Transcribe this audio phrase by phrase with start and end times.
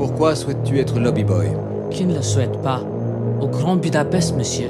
[0.00, 1.48] Pourquoi souhaites-tu être lobby boy?
[1.90, 2.82] Qui ne le souhaite pas
[3.38, 4.68] Au Grand Budapest, monsieur.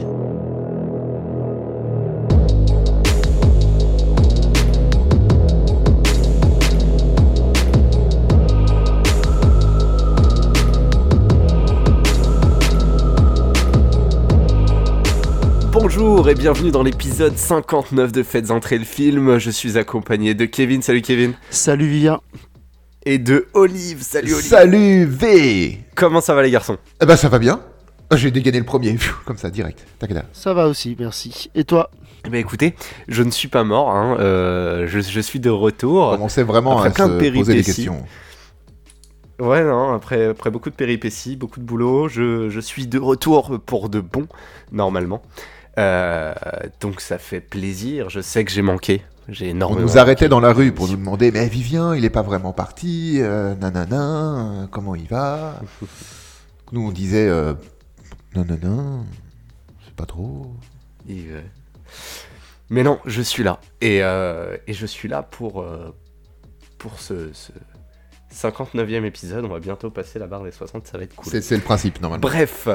[15.73, 19.39] Bonjour et bienvenue dans l'épisode 59 de Faites entrer le film.
[19.39, 22.21] Je suis accompagné de Kevin, salut Kevin, Salut Vivien.
[23.05, 24.47] Et de Olive, salut Olive.
[24.47, 26.79] Salut V Comment ça va les garçons?
[27.03, 27.61] Eh ben ça va bien.
[28.13, 29.87] J'ai dégainé le premier, comme ça, direct.
[30.01, 30.25] T'inquiète.
[30.33, 31.49] Ça va aussi, merci.
[31.55, 31.91] Et toi?
[32.27, 32.75] Eh ben écoutez,
[33.09, 36.11] je ne suis pas mort, hein, euh, je, je suis de retour.
[36.13, 37.65] Commençait vraiment Après à plein se de poser des péripéties.
[37.65, 38.05] questions.
[39.39, 43.59] Ouais, non, après, après beaucoup de péripéties, beaucoup de boulot, je, je suis de retour
[43.65, 44.27] pour de bon,
[44.71, 45.23] normalement.
[45.79, 46.35] Euh,
[46.81, 50.73] donc ça fait plaisir, je sais que j'ai manqué, On nous arrêtait dans la rue
[50.73, 55.07] pour nous demander Mais Vivien, il est pas vraiment parti, euh, nanana, euh, comment il
[55.07, 55.61] va?
[56.73, 57.55] Nous on disait euh,
[58.35, 59.05] Nanana,
[59.85, 60.53] c'est pas trop.
[61.09, 61.41] Euh,
[62.71, 63.61] Mais non, je suis là.
[63.81, 65.65] Et, euh, et je suis là pour,
[66.79, 67.53] pour ce, ce
[68.33, 69.45] 59e épisode.
[69.45, 71.43] On va bientôt passer la barre des 60, ça va être cool.
[71.43, 72.23] C'est le principe normalement.
[72.23, 72.69] Bref.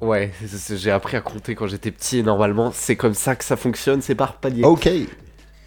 [0.00, 0.32] Ouais,
[0.74, 4.00] j'ai appris à compter quand j'étais petit et normalement c'est comme ça que ça fonctionne,
[4.00, 4.64] c'est par palier.
[4.64, 4.88] Ok.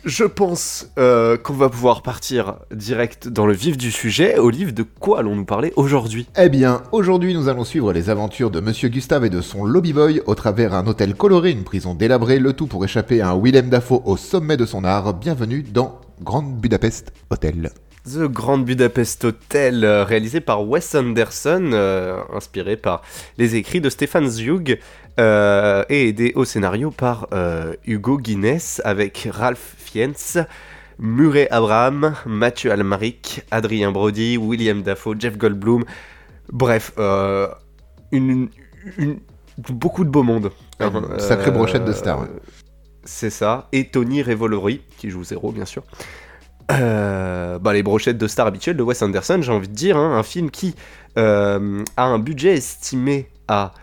[0.06, 4.38] Je pense euh, qu'on va pouvoir partir direct dans le vif du sujet.
[4.38, 6.28] Olive, de quoi allons-nous parler aujourd'hui?
[6.38, 9.94] Eh bien, aujourd'hui nous allons suivre les aventures de Monsieur Gustave et de son lobby
[9.94, 13.42] boy au travers un hôtel coloré, une prison délabrée, le tout pour échapper à un
[13.42, 15.14] Willem Dafoe au sommet de son art.
[15.14, 17.72] Bienvenue dans Grande Budapest Hotel.
[18.06, 23.02] The Grand Budapest Hotel, euh, réalisé par Wes Anderson, euh, inspiré par
[23.38, 24.80] les écrits de Stefan Zweig
[25.20, 30.14] euh, et aidé au scénario par euh, Hugo Guinness avec Ralph Fiennes,
[31.00, 35.86] Murray Abraham, Mathieu Almaric, Adrien Brody, William Dafoe, Jeff Goldblum.
[36.52, 36.92] Bref,
[38.12, 38.50] une,
[38.98, 39.20] une-
[39.70, 40.52] beaucoup de beau monde.
[40.82, 42.28] Une sacrée brochette de stars, ouais.
[43.06, 43.68] C'est ça.
[43.72, 45.84] Et Tony Revolori, qui joue zéro, bien sûr.
[46.72, 50.18] Euh, bah, les brochettes de stars habituelles de Wes Anderson, j'ai envie de dire, hein,
[50.18, 50.76] un film qui
[51.18, 53.74] euh, a un budget estimé à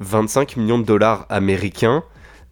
[0.00, 2.02] 25 millions de dollars américains,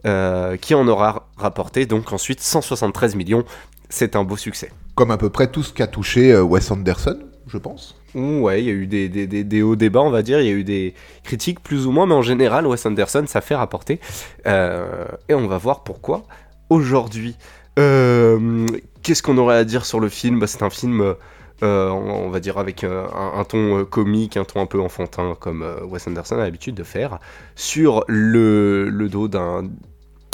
[0.07, 3.45] euh, qui en aura rapporté donc ensuite 173 millions.
[3.89, 4.71] C'est un beau succès.
[4.95, 7.97] Comme à peu près tout ce qu'a touché Wes Anderson, je pense.
[8.15, 10.47] Ouais, il y a eu des, des, des- des hauts débats, on va dire, il
[10.47, 10.95] y a eu des
[11.25, 14.01] critiques plus ou moins, mais en général, Wes Anderson, ça fait rapporter.
[14.47, 16.25] Et on va voir pourquoi
[16.71, 17.37] aujourd'hui.
[17.79, 18.67] Euh,
[19.03, 20.39] Qu'est-ce qu'on aurait à dire sur le film?
[20.41, 23.85] Bah, C'est un film, euh, on, on va dire, avec euh, un, un ton euh,
[23.85, 27.19] comique, un ton un peu enfantin, comme euh, Wes Anderson a l'habitude de faire,
[27.55, 29.69] sur le, le dos d'un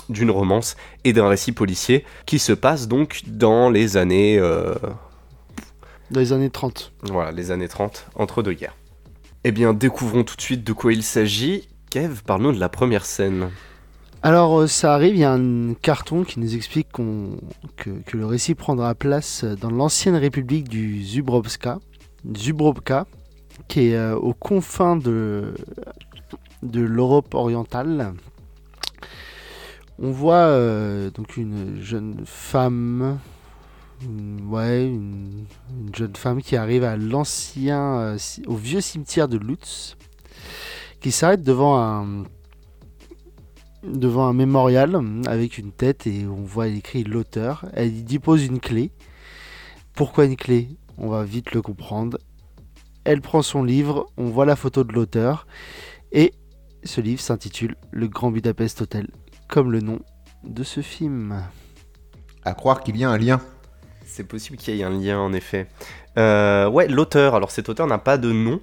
[0.09, 0.75] d'une romance
[1.05, 4.75] et d'un récit policier qui se passe donc dans les années euh,
[6.11, 6.93] Dans les années 30.
[7.05, 8.77] voilà, les années 30, entre deux guerres.
[9.45, 11.69] Eh bien, découvrons tout de suite de quoi il s'agit.
[11.91, 13.51] Kev, parle-nous de la première scène.
[14.23, 18.55] Alors euh, ça arrive, il y a un carton qui nous explique que, le récit
[18.55, 21.79] prendra place dans l'ancienne république du Zubrovka,
[22.37, 23.07] Zubrovka
[23.67, 25.55] qui est euh, aux confins de,
[26.63, 28.13] l'Europe orientale.
[29.99, 33.19] On voit euh, donc une jeune femme,
[34.51, 35.47] ouais, une,
[35.79, 39.97] une jeune femme qui arrive à l'ancien, ci- au vieux cimetière de Lutz,
[41.01, 42.25] qui s'arrête devant un,
[43.83, 47.67] devant un mémorial avec une tête et on voit écrit l'auteur.
[47.75, 48.93] Elle y dépose une clé.
[49.95, 50.69] Pourquoi une clé?
[50.99, 52.19] On va vite le comprendre.
[53.05, 55.47] Elle prend son livre, on voit la photo de l'auteur
[56.13, 56.35] et
[56.85, 59.09] ce livre s'intitule Le Grand Budapest Hotel,
[59.49, 60.01] comme le nom
[60.45, 61.43] de ce film.
[62.45, 63.41] À croire qu'il y a un lien.
[64.05, 65.69] C'est possible qu'il y ait un lien, en effet.
[66.19, 67.35] Euh, ouais, l'auteur.
[67.35, 68.61] Alors, cet auteur n'a pas de nom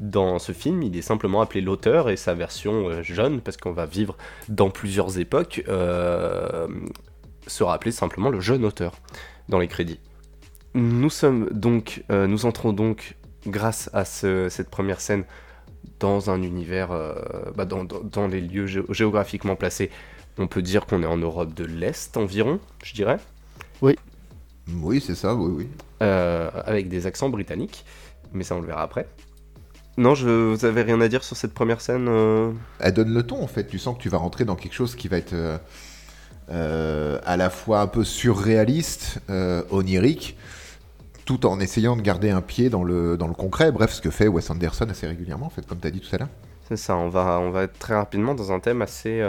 [0.00, 0.82] dans ce film.
[0.82, 4.16] Il est simplement appelé l'auteur et sa version euh, jeune, parce qu'on va vivre
[4.48, 6.66] dans plusieurs époques, euh,
[7.46, 8.92] sera appelé simplement le jeune auteur
[9.48, 10.00] dans les crédits.
[10.74, 13.16] Nous sommes donc, euh, nous entrons donc,
[13.46, 15.24] grâce à ce- cette première scène,
[16.00, 17.14] dans un univers, euh,
[17.54, 19.90] bah, dans, dans- dans les lieux gé- géographiquement placés.
[20.36, 23.18] On peut dire qu'on est en Europe de l'Est environ, je dirais.
[24.74, 25.68] Oui, c'est ça, oui, oui.
[26.02, 27.84] Euh, avec des accents britanniques,
[28.32, 29.06] mais ça on le verra après.
[29.96, 33.22] Non, je, vous avez rien à dire sur cette première scène euh Elle donne le
[33.22, 33.66] ton en fait.
[33.66, 35.56] Tu sens que tu vas rentrer dans quelque chose qui va être euh,
[36.50, 39.20] euh, à la fois un peu surréaliste,
[39.70, 40.36] onirique,
[41.24, 43.72] tout en essayant de garder un pied dans le, dans le concret.
[43.72, 46.14] Bref, ce que fait Wes Anderson assez régulièrement, en fait, comme tu as dit tout
[46.14, 46.28] à l'heure.
[46.68, 49.22] C'est ça, on va, on va être très rapidement dans un thème assez...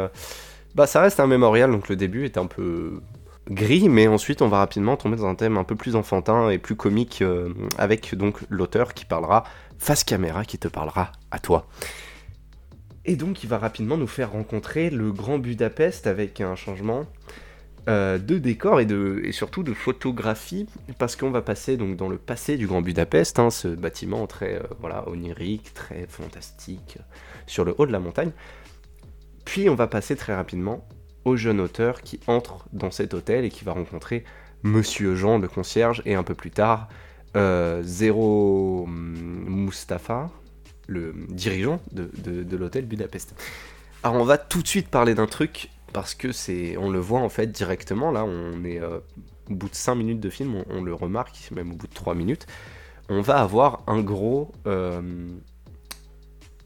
[0.76, 3.02] Bah ça reste un mémorial, donc le début est un peu
[3.50, 6.58] gris, mais ensuite on va rapidement tomber dans un thème un peu plus enfantin et
[6.58, 9.44] plus comique euh, avec donc l'auteur qui parlera
[9.78, 11.68] face caméra, qui te parlera à toi.
[13.06, 17.06] Et donc il va rapidement nous faire rencontrer le Grand Budapest avec un changement
[17.88, 20.68] euh, de décor et, de, et surtout de photographie,
[20.98, 24.56] parce qu'on va passer donc dans le passé du Grand Budapest, hein, ce bâtiment très
[24.56, 26.98] euh, voilà onirique, très fantastique,
[27.46, 28.32] sur le haut de la montagne.
[29.46, 30.86] Puis on va passer très rapidement
[31.36, 34.24] jeune auteur qui entre dans cet hôtel et qui va rencontrer
[34.64, 36.88] Monsieur Jean, le concierge, et un peu plus tard,
[37.36, 40.30] euh, Zéro Mustapha,
[40.88, 43.36] le dirigeant de, de- l'hôtel Budapest.
[44.04, 47.20] Alors on va tout de suite parler d'un truc, parce que c'est, on le voit
[47.20, 49.00] en fait directement, là on est euh,
[49.50, 52.16] au bout de 5 minutes de film, on, le remarque, même au bout de 3
[52.16, 52.48] minutes,
[53.10, 55.02] on va avoir un gros, euh,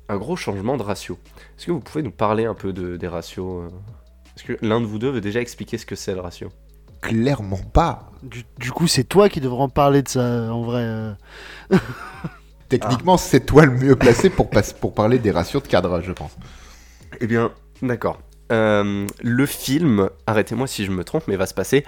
[0.10, 1.18] un gros changement de ratio.
[1.58, 3.70] Est-ce que vous pouvez nous parler un peu de, des ratios
[4.42, 6.50] Est-ce que l'un de vous deux veut déjà expliquer ce que c'est le ratio?
[7.02, 8.10] Clairement pas.
[8.24, 10.82] Du, du coup, c'est toi qui devrais en parler de ça, en vrai.
[10.82, 11.14] euh.
[12.70, 16.12] Techniquement, c'est toi le mieux placé pour, pas- pour parler des ratios de cadrage, je
[16.12, 16.32] pense.
[17.20, 17.52] Eh bien,
[17.84, 18.20] d'accord.
[18.52, 21.86] Euh, le film, arrêtez-moi si je me trompe, mais va se passer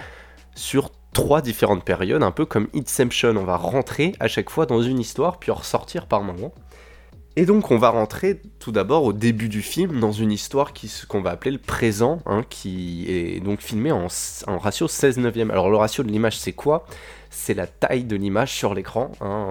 [0.55, 3.35] sur trois différentes périodes, un peu comme Inception.
[3.37, 6.53] On va rentrer à chaque fois dans une histoire, puis en ressortir par moment.
[7.35, 10.91] Et donc, on va rentrer tout d'abord au début du film dans une histoire qui
[11.07, 14.07] qu'on va appeler le présent, hein, qui est donc filmé en,
[14.59, 15.49] ratio 16 neuvième.
[15.49, 16.85] Alors, le ratio de l'image, c'est quoi?
[17.31, 19.47] C'est la taille de l'image sur l'écran, hein,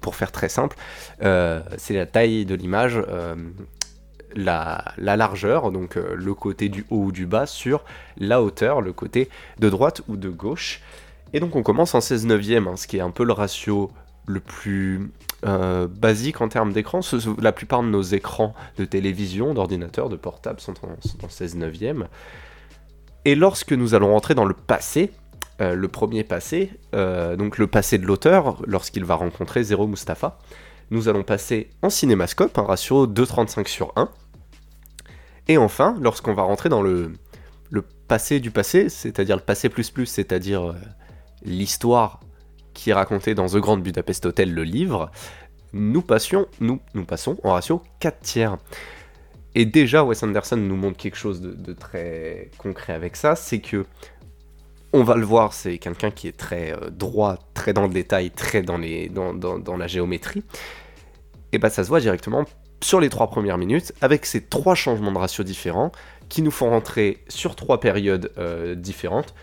[0.00, 0.76] pour faire très simple.
[1.22, 3.00] Euh, c'est la taille de l'image.
[3.08, 3.36] euh,
[4.34, 7.84] la, la largeur, donc euh, le côté du haut ou du bas, sur
[8.16, 9.28] la hauteur, le côté
[9.58, 10.82] de droite ou de gauche.
[11.32, 13.90] Et donc on commence en 16 neuvième, hein, ce qui est un peu le ratio
[14.26, 15.10] le plus
[15.46, 17.00] euh, basique en termes d'écran.
[17.40, 21.56] La plupart de nos écrans de télévision, d'ordinateur, de portable sont en, sont en 16
[21.56, 22.08] neuvième.
[23.24, 25.12] Et lorsque nous allons rentrer dans le passé,
[25.60, 30.38] euh, le premier passé, euh, donc le passé de l'auteur, lorsqu'il va rencontrer Zéro Mustapha,
[30.90, 34.08] nous allons passer en cinémascope, un ratio 2,35 sur 1.
[35.48, 37.12] Et enfin, lorsqu'on va rentrer dans le,
[37.70, 40.74] le passé du passé, c'est-à-dire le passé plus plus, c'est-à-dire
[41.44, 42.20] l'histoire
[42.80, 45.10] qui est dans The Grand Budapest Hotel, le livre,
[45.74, 48.56] nous, passions, nous, nous passons en ratio 4 tiers.
[49.54, 53.84] Et déjà, Wes Anderson nous montre quelque chose de, très concret avec ça, c'est que,
[54.94, 58.30] on va le voir, c'est quelqu'un qui est très euh, droit, très dans le détail,
[58.30, 60.42] très dans la géométrie.
[61.52, 62.44] Et bah ça se voit directement
[62.82, 65.92] sur les trois premières minutes, avec ces trois changements de ratio différents,
[66.30, 69.34] qui nous font rentrer sur trois périodes euh, différentes,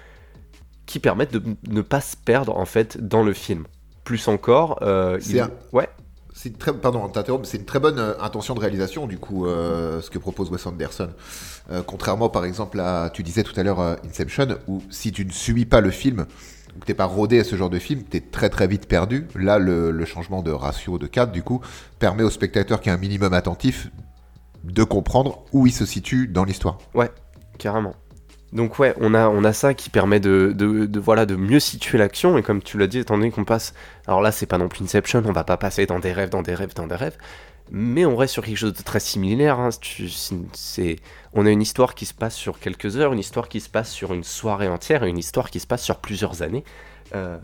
[0.88, 3.66] qui permettent de ne pas se perdre en fait dans le film.
[4.04, 5.88] Plus encore, euh, C'est il- un- ouais,
[6.34, 7.12] C'est une très, pardon,
[7.44, 10.66] c'est une très bonne euh, intention de réalisation, du coup, euh, ce que propose Wes
[10.68, 11.10] Anderson.
[11.72, 15.32] Euh, contrairement, par exemple, à, tu disais tout à l'heure, Inception, où si tu ne
[15.32, 16.26] suis pas le film,
[16.76, 19.28] ou que t'es pas rodé à ce genre de film, t'es très très vite perdu.
[19.36, 21.60] Là, le, le changement de ratio de 4, du coup,
[22.00, 23.90] permet au spectateur qui est un minimum attentif
[24.64, 26.78] de comprendre où il se situe dans l'histoire.
[27.58, 27.96] Carrément.
[28.54, 31.98] Donc ouais, on a, on a ça qui permet de, de, voilà, de mieux situer
[31.98, 33.74] l'action, et comme tu l'as dit, étant donné qu'on passe...
[34.08, 36.42] Alors là, c'est pas non plus Inception, on va pas passer dans des rêves, dans
[36.42, 37.18] des rêves, dans des rêves,
[37.72, 39.60] mais on reste sur quelque chose de très similaire.
[39.60, 39.70] hein.
[40.54, 40.96] C'est,
[41.34, 43.92] on a une histoire qui se passe sur quelques heures, une histoire qui se passe
[43.92, 46.64] sur une soirée entière, et une histoire qui se passe sur plusieurs années.
[47.16, 47.38] Euh,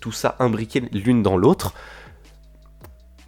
[0.00, 1.74] tout ça imbriqué l'une dans l'autre.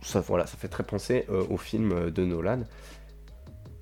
[0.02, 2.62] Ça, voilà, ça fait très penser euh, au film euh, de Nolan.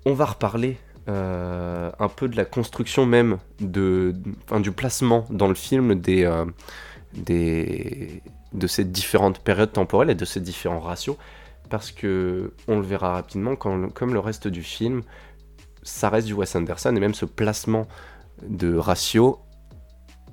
[0.05, 0.79] On va reparler
[1.11, 4.15] euh, un peu de la construction même de,
[4.61, 6.45] du placement dans le film des, euh,
[7.15, 11.17] des, de ces différentes périodes temporelles et de ces différents ratios,
[11.69, 15.03] parce que on le verra rapidement, comme le reste du film,
[15.83, 17.89] ça reste du Wes Anderson et même ce placement
[18.47, 19.41] de ratio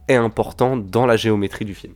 [0.08, 1.94] est important dans la géométrie du film.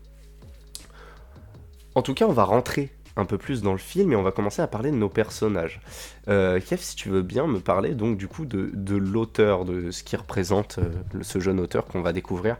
[1.93, 4.31] En tout cas, on va rentrer un peu plus dans le film et on va
[4.31, 5.81] commencer à parler de nos personnages.
[6.27, 9.91] Euh, Kev, si tu veux bien me parler donc du coup de, de l'auteur, de
[9.91, 12.57] ce qui représente euh, ce jeune auteur qu'on va découvrir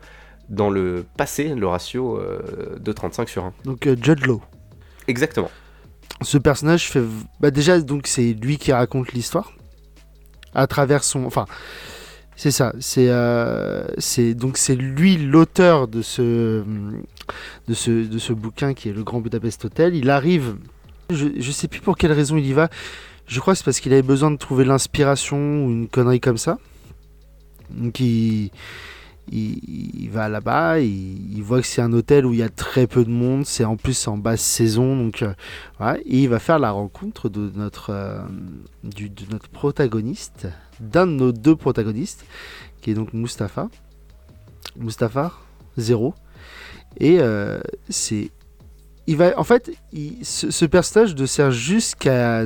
[0.48, 3.54] dans le passé, le ratio euh, de 35 sur 1.
[3.64, 4.42] Donc, Judd Law.
[5.08, 5.50] Exactement.
[6.20, 7.02] Ce personnage fait.
[7.40, 9.52] Bah, déjà, donc, c'est lui qui raconte l'histoire.
[10.54, 11.24] À travers son.
[11.24, 11.46] Enfin.
[12.36, 16.64] C'est ça, c'est euh, c'est donc c'est lui l'auteur de ce
[17.68, 19.94] de ce de ce bouquin qui est le Grand Budapest Hotel.
[19.94, 20.56] Il arrive,
[21.10, 22.68] je je sais plus pour quelle raison il y va.
[23.26, 26.38] Je crois que c'est parce qu'il avait besoin de trouver l'inspiration ou une connerie comme
[26.38, 26.58] ça.
[27.70, 28.50] Donc il
[29.30, 33.04] il, va là-bas, il, voit que c'est un hôtel où il y a très peu
[33.04, 36.70] de monde, c'est en plus en basse saison, donc euh, et il va faire la
[36.70, 38.22] rencontre de notre, euh,
[38.82, 40.48] du, de notre protagoniste,
[40.82, 42.24] d'un de nos deux protagonistes,
[42.80, 43.68] qui est donc Mustapha.
[44.76, 45.32] Mustapha,
[45.76, 46.14] zéro.
[46.98, 48.30] Et euh, c'est.
[49.06, 52.44] Il va, en fait, il- ce, ce personnage ne sert juste qu'à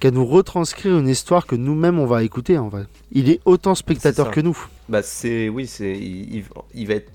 [0.00, 2.86] qu'à nous retranscrire une histoire que nous-mêmes on va écouter en vrai.
[3.12, 4.58] Il est autant spectateur que nous.
[4.88, 6.44] Bah c'est oui, c'est il, il-
[6.74, 7.10] il va être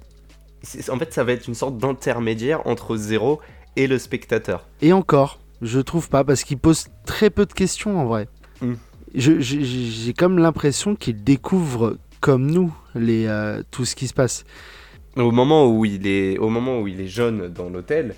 [0.90, 3.42] en fait ça va être une sorte d'intermédiaire entre Zéro
[3.76, 4.66] et le spectateur.
[4.82, 8.28] Et encore, je trouve pas, parce qu'il pose très peu de questions en vrai.
[8.62, 8.74] Mm.
[9.16, 14.46] J'ai comme l'impression qu'il découvre comme nous les, euh, tout ce qui se passe.
[15.16, 18.16] Au moment où il est au moment où il est jeune dans l'hôtel,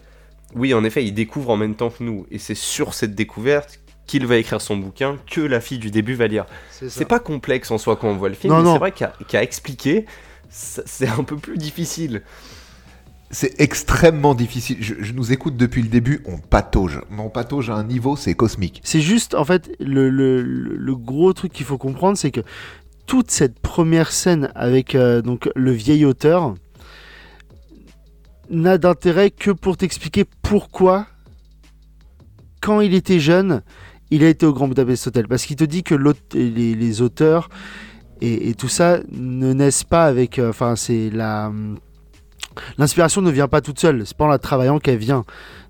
[0.55, 3.79] oui, en effet, il découvre en même temps que nous et c'est sur cette découverte
[4.07, 6.45] qu'il va écrire son bouquin que la fille du début va lire.
[6.69, 9.13] C'est pas complexe en soi quand on voit le film, Non, mais c'est vrai qu'à
[9.27, 10.05] qu'à expliquer,
[10.49, 12.23] c'est un peu plus difficile.
[13.31, 14.77] C'est extrêmement difficile.
[14.81, 17.01] Je, nous écoute depuis le début, on patauge.
[17.09, 18.81] Mais on patauge à un niveau, c'est cosmique.
[18.83, 22.41] C'est juste, en fait, le, gros truc qu'il faut comprendre, c'est que
[23.07, 26.53] toute cette première scène avec euh, donc le vieil auteur
[28.49, 31.07] n'a d'intérêt que pour t'expliquer pourquoi,
[32.61, 33.61] quand il était jeune,
[34.11, 35.27] il a été au Grand Budapest Hotel.
[35.27, 35.95] Parce qu'il te dit que
[36.33, 37.49] les, auteurs
[38.19, 40.37] et, tout ça ne naissent pas avec.
[40.37, 41.51] euh, Enfin, c'est la.
[42.77, 45.23] L'inspiration ne vient pas toute seule, c'est pas en la travaillant qu'elle vient.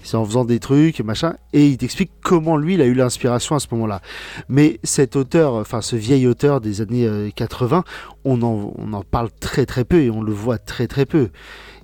[0.03, 1.35] C'est en faisant des trucs, machin.
[1.53, 4.01] Et il t'explique comment lui, il a eu l'inspiration à ce moment-là.
[4.49, 7.83] Mais cet auteur, enfin ce vieil auteur des années euh, 80,
[8.25, 11.29] on en, on en parle très très peu et on le voit très très peu.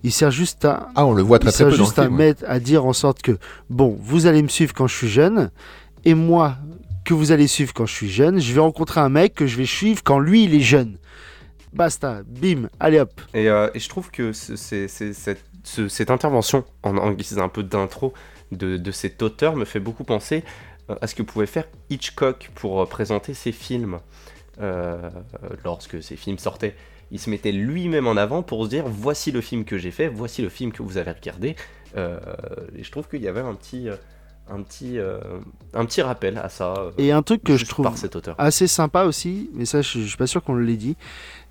[0.03, 2.17] Il sert juste à, Ah, on le voit il très dans le à film.
[2.17, 2.25] ouais.
[2.27, 3.37] mettre, à dire en sorte que,
[3.69, 5.51] bon, vous allez me suivre quand je suis jeune,
[6.05, 6.55] et moi,
[7.03, 9.57] que vous allez suivre quand je suis jeune, je vais rencontrer un mec que je
[9.57, 10.97] vais suivre quand lui, il est jeune.
[11.77, 13.21] Basta, bim, allez hop.
[13.35, 18.13] Et, euh, je trouve que cette, ce- cette intervention, en, en guise un peu d'intro
[18.51, 20.43] de, cet auteur, me fait beaucoup penser
[20.89, 23.99] euh, à ce que pouvait faire Hitchcock pour euh, présenter ses films
[25.63, 26.75] lorsque ses films sortaient.
[27.11, 30.07] Il se mettait lui-même en avant pour se dire voici le film que j'ai fait,
[30.07, 31.55] voici le film que vous avez regardé.
[31.95, 33.87] Et je trouve qu'il y avait un petit,
[34.49, 35.19] un petit, euh,
[35.73, 36.73] un petit rappel à ça.
[36.77, 38.35] euh, Et un truc que je trouve par cet auteur.
[38.37, 40.95] assez sympa aussi, mais ça je, je suis pas sûr qu'on l'ait dit,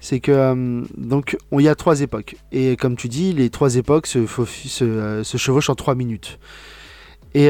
[0.01, 3.51] c'est que euh, donc on- il y a trois époques et comme tu dis, les
[3.51, 6.39] trois époques se, faufi- se, euh, se chevauchent en trois minutes.
[7.35, 7.49] Et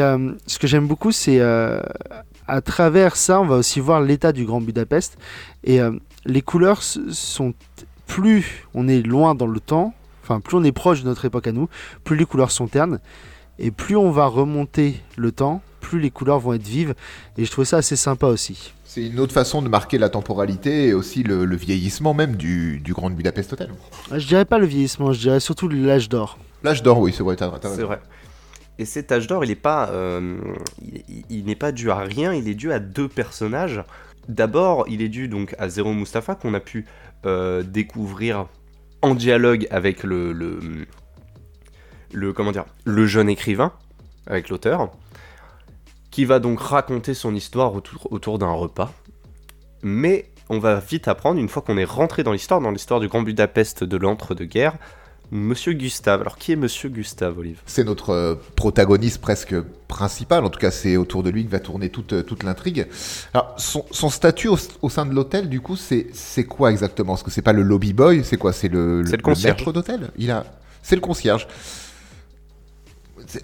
[0.48, 4.60] ce que j'aime beaucoup, c'est à travers ça, on va aussi voir l'état du Grand
[4.60, 5.16] Budapest
[5.62, 5.78] et
[6.24, 7.54] les couleurs sont
[8.08, 11.46] plus on est loin dans le temps, enfin plus on est proche de notre époque
[11.46, 11.68] à nous,
[12.02, 12.98] plus les couleurs sont ternes
[13.58, 16.94] et plus on va remonter le temps, plus les couleurs vont être vives
[17.38, 18.72] et je trouve ça assez sympa aussi.
[18.84, 22.80] C'est une autre façon de marquer la temporalité et aussi le, le vieillissement même du,
[22.80, 23.70] du Grand Budapest Hotel.
[24.12, 26.38] Je dirais pas le vieillissement, je dirais surtout l'âge d'or.
[26.62, 28.00] L'âge d'or, oui, c'est vrai, C'est vrai.
[28.78, 30.36] Et cet âge d'or, il est pas, euh,
[30.82, 33.82] il, il- il n'est pas dû à rien, il est dû à deux personnages.
[34.28, 36.84] D'abord, il est dû donc à Zero Mustafa qu'on a pu
[37.26, 38.46] euh, découvrir
[39.02, 40.58] en dialogue avec le, le,
[42.12, 43.72] le comment dire, le jeune écrivain,
[44.26, 44.90] avec l'auteur,
[46.10, 48.92] qui va donc raconter son histoire autour, autour d'un repas.
[49.82, 53.08] Mais on va vite apprendre, une fois qu'on est rentré dans l'histoire, dans l'histoire du
[53.08, 54.76] Grand Budapest de l'entre-deux-guerres,
[55.32, 56.20] Monsieur Gustave.
[56.20, 57.60] Alors qui est Monsieur Gustave, Olive?
[57.66, 59.56] C'est notre euh, protagoniste presque
[59.88, 62.86] principal, en tout cas c'est autour de lui que va tourner toute, euh, toute l'intrigue.
[63.34, 67.14] Alors son, son statut au, au sein de l'hôtel, du coup, c'est quoi exactement?
[67.14, 68.52] Parce que c'est pas le lobby boy, c'est quoi?
[68.52, 69.58] C'est le, C'est le concierge.
[69.58, 70.12] maître d'hôtel?
[70.16, 70.44] Il a,
[70.80, 71.48] c'est le concierge.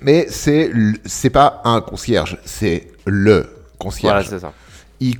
[0.01, 0.71] Mais c'est
[1.05, 3.49] c'est pas un concierge, c'est le Voilà,
[3.79, 4.27] concierge.
[4.29, 4.53] c'est ça.
[5.01, 5.17] il,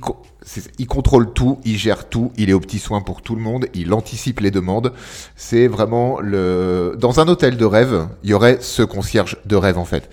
[0.79, 3.65] il contrôle tout, il gère tout, il est aux petits soins pour tout le monde,
[3.73, 4.93] il anticipe les demandes.
[5.35, 6.95] C'est vraiment le.
[6.97, 10.09] Dans un hôtel de rêve, il y aurait ce concierge de rêve en fait.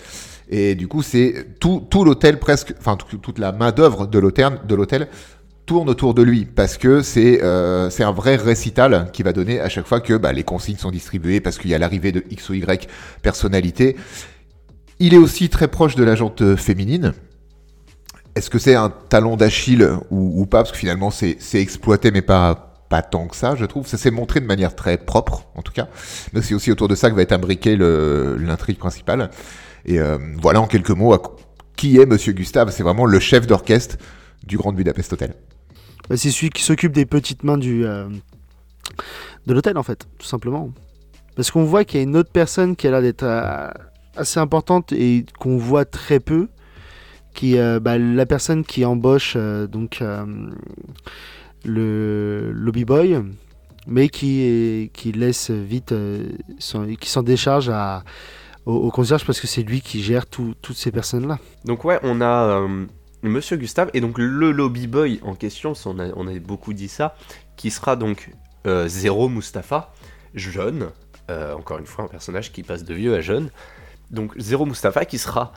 [0.49, 4.19] Et du coup, c'est tout, tout l'hôtel presque, enfin tout- toute la main d'œuvre de
[4.19, 5.07] l'hôtel, de l'hôtel
[5.65, 9.61] tourne autour de lui parce que c'est euh, c'est un vrai récital qui va donner
[9.61, 12.23] à chaque fois que bah, les consignes sont distribuées parce qu'il y a l'arrivée de
[12.29, 12.89] X ou Y
[13.21, 13.95] personnalité.
[15.03, 17.13] Il est aussi très proche de la jante féminine.
[18.35, 20.59] Est-ce que c'est un talon d'Achille ou, pas?
[20.59, 23.87] Parce que finalement, c'est exploité, mais pas, pas tant que ça, je trouve.
[23.87, 25.87] Ça s'est montré de manière très propre, en tout cas.
[26.33, 29.31] Mais c'est aussi autour de ça que va être imbriqué le- l'intrigue principale.
[29.85, 31.17] Et euh, voilà, en quelques mots,
[31.75, 33.97] qui est Monsieur Gustave C'est vraiment le chef d'orchestre
[34.45, 35.33] du Grand Budapest Hotel.
[36.09, 38.07] Bah, c'est celui qui s'occupe des petites mains du, euh,
[39.47, 40.69] de l'hôtel, en fait, tout simplement.
[41.35, 43.67] Parce qu'on voit qu'il y a une autre personne qui a l'air d'être euh,
[44.15, 46.47] assez importante et qu'on voit très peu,
[47.33, 50.25] qui euh, bah, la personne qui embauche euh, donc euh,
[51.63, 53.21] le lobby boy,
[53.87, 56.29] mais qui, qui laisse vite, euh,
[56.99, 58.03] qui s'en décharge à,
[58.65, 61.39] au, concierge parce que c'est lui qui gère tout- toutes ces personnes-là.
[61.65, 62.67] Donc ouais, on a
[63.23, 66.87] Monsieur Gustave et donc le lobby boy en question, on a, on a beaucoup dit
[66.87, 67.15] ça,
[67.55, 68.31] qui sera donc
[68.87, 69.93] Zero Mustapha,
[70.35, 70.89] jeune,
[71.57, 73.49] encore une fois un personnage qui passe de vieux à jeune.
[74.11, 75.53] Donc Zero Mustapha qui sera,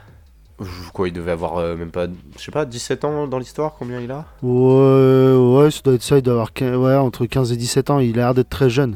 [0.60, 2.06] je- quoi, il devait avoir euh, même pas,
[2.38, 4.24] je sais pas, 17 ans dans l'histoire, combien il a?
[4.42, 5.34] Ouais,
[5.64, 6.16] ouais, ça doit être ça.
[6.18, 7.98] Il doit avoir quin- ouais, entre 15 et 17 ans.
[7.98, 8.92] Il a l'air d'être très jeune.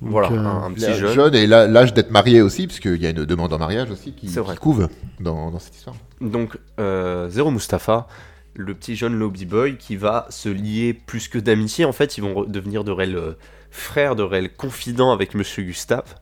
[0.00, 1.12] Donc, Voilà, euh, un, un petit jeune.
[1.14, 4.12] jeune et l'âge d'être marié aussi, parce qu'il y a une demande en mariage aussi
[4.12, 4.88] qui, qui couve
[5.20, 5.96] dans, dans cette histoire.
[6.20, 8.06] Donc, euh, Zero Mustapha,
[8.54, 11.84] le petit jeune lobby boy qui va se lier plus que d'amitié.
[11.84, 13.36] En fait, ils vont devenir de réels
[13.70, 16.14] frères, de réels confidents avec Monsieur Gustave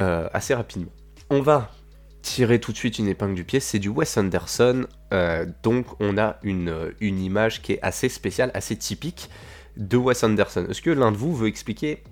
[0.00, 0.90] euh, assez rapidement.
[1.30, 1.70] On va
[2.22, 3.60] tirer tout de suite une épingle du pied.
[3.60, 4.86] C'est du Wes Anderson.
[5.12, 9.30] euh, donc, on a une, une image qui est assez spéciale, assez typique
[9.76, 10.66] de Wes Anderson.
[10.68, 12.02] Est-ce que l'un de vous veut expliquer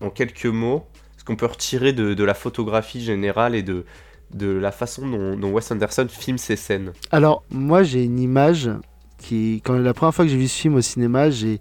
[0.00, 0.86] en quelques mots
[1.18, 3.84] ce qu'on peut retirer de, de la photographie générale et de,
[4.32, 6.92] de la façon dont, dont Wes Anderson filme ses scènes?
[7.10, 8.70] Alors, moi, j'ai une image
[9.18, 11.60] qui, quand la première fois que j'ai vu ce film au cinéma, j'ai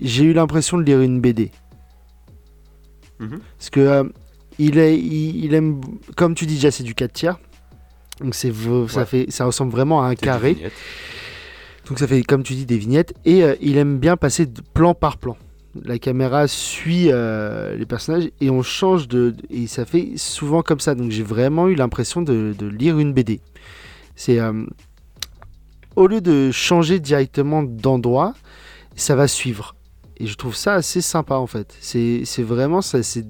[0.00, 1.50] j'ai eu l'impression de lire une BD.
[3.18, 3.40] Mhm.
[3.56, 4.04] Parce que euh,
[4.58, 5.80] il, est, il, il aime,
[6.16, 7.38] comme tu dis déjà, c'est du 4 tiers.
[8.20, 9.06] Donc c'est ça Ouais.
[9.06, 10.56] fait, ça ressemble vraiment à un carré.
[11.86, 13.14] Donc ça fait, comme tu dis, des vignettes.
[13.24, 15.36] Et euh, il aime bien passer de plan par plan.
[15.84, 19.34] La caméra suit euh, les personnages et on change de...
[19.50, 20.94] Et ça fait souvent comme ça.
[20.94, 23.40] Donc j'ai vraiment eu l'impression de, de lire une BD.
[24.16, 24.40] C'est...
[24.40, 24.64] euh,
[25.94, 28.34] au lieu de changer directement d'endroit,
[28.96, 29.74] ça va suivre.
[30.16, 31.76] Et je trouve ça assez sympa en fait.
[31.80, 33.02] C'est vraiment ça.
[33.02, 33.24] c'est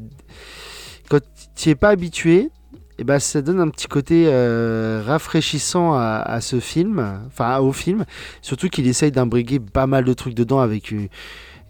[1.59, 2.51] tu n'y es pas habitué,
[2.99, 7.73] et ben, ça donne un petit côté euh, rafraîchissant à, à ce film, enfin au
[7.73, 8.05] film.
[8.43, 11.09] Surtout qu'il essaye d'imbriguer pas mal de trucs dedans avec une,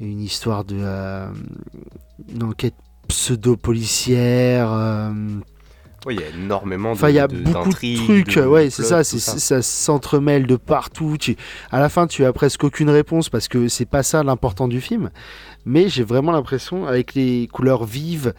[0.00, 0.76] une histoire de.
[0.78, 1.28] euh,
[2.34, 2.74] une enquête
[3.08, 4.68] pseudo-policière.
[4.72, 5.10] euh,
[6.06, 8.46] Ouais, il y a énormément de Enfin, il y a de- beaucoup de trucs, de
[8.46, 11.16] ouais, c'est ça, ça s'entremêle de partout.
[11.18, 11.36] Tu,
[11.72, 14.80] à la fin, tu as presque aucune réponse parce que c'est pas ça l'important du
[14.80, 15.10] film.
[15.66, 18.32] Mais j'ai vraiment l'impression, avec les couleurs vives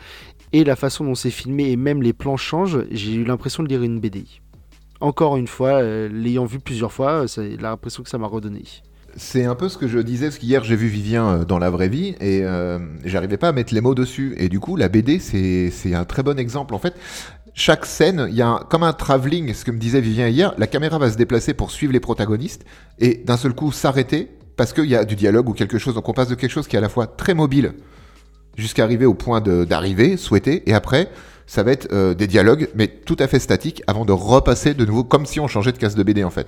[0.54, 3.68] et la façon dont c'est filmé et même les plans changent, j'ai eu l'impression de
[3.70, 4.26] lire une BD.
[5.02, 8.64] Encore une fois, euh, l'ayant vu plusieurs fois, c'est l'impression que ça m'a redonné.
[9.16, 11.70] C'est un peu ce que je disais, parce qu'hier j'ai vu Vivien euh, dans la
[11.70, 14.36] vraie vie et euh, j'arrivais pas à mettre les mots dessus.
[14.38, 16.76] Et du coup, la BD, c'est c'est un très bon exemple.
[16.76, 16.94] En fait,
[17.54, 20.54] chaque scène, il y a un- comme un travelling, ce que me disait Vivien hier,
[20.58, 22.66] la caméra va se déplacer pour suivre les protagonistes
[23.00, 25.96] et d'un seul coup s'arrêter parce qu'il y a du dialogue ou quelque chose.
[25.96, 27.74] Donc on passe de quelque chose qui est à la fois très mobile
[28.60, 31.10] jusqu'à arriver au point d'arriver, souhaité, et après,
[31.50, 34.86] ça va être euh, des dialogues, mais tout à fait statiques, avant de repasser de
[34.86, 36.48] nouveau, comme si on changeait de case de BD en fait.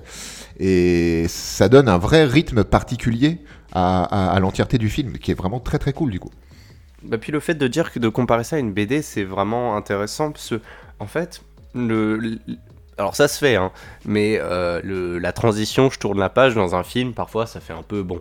[0.60, 3.38] Et ça donne un vrai rythme particulier
[3.74, 6.30] à, l'entièreté du film, qui est vraiment très très cool du coup.
[7.02, 9.76] Bah, puis le fait de dire que de comparer ça à une BD, c'est vraiment
[9.76, 10.54] intéressant parce
[11.00, 11.42] en fait,
[11.74, 12.38] le,
[12.96, 13.72] alors ça se fait, hein,
[14.04, 17.82] mais euh, la transition, je tourne la page dans un film, parfois ça fait un
[17.82, 18.20] peu bon,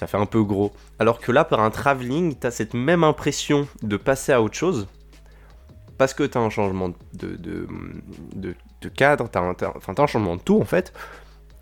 [0.00, 0.72] ça fait un peu gros.
[0.98, 4.88] Alors que là, par un travelling, t'as cette même impression de passer à autre chose
[5.98, 7.68] parce que t'as un changement de, de,
[8.34, 10.94] de, de cadre, t'as un, enfin, t'as un changement de tout en fait.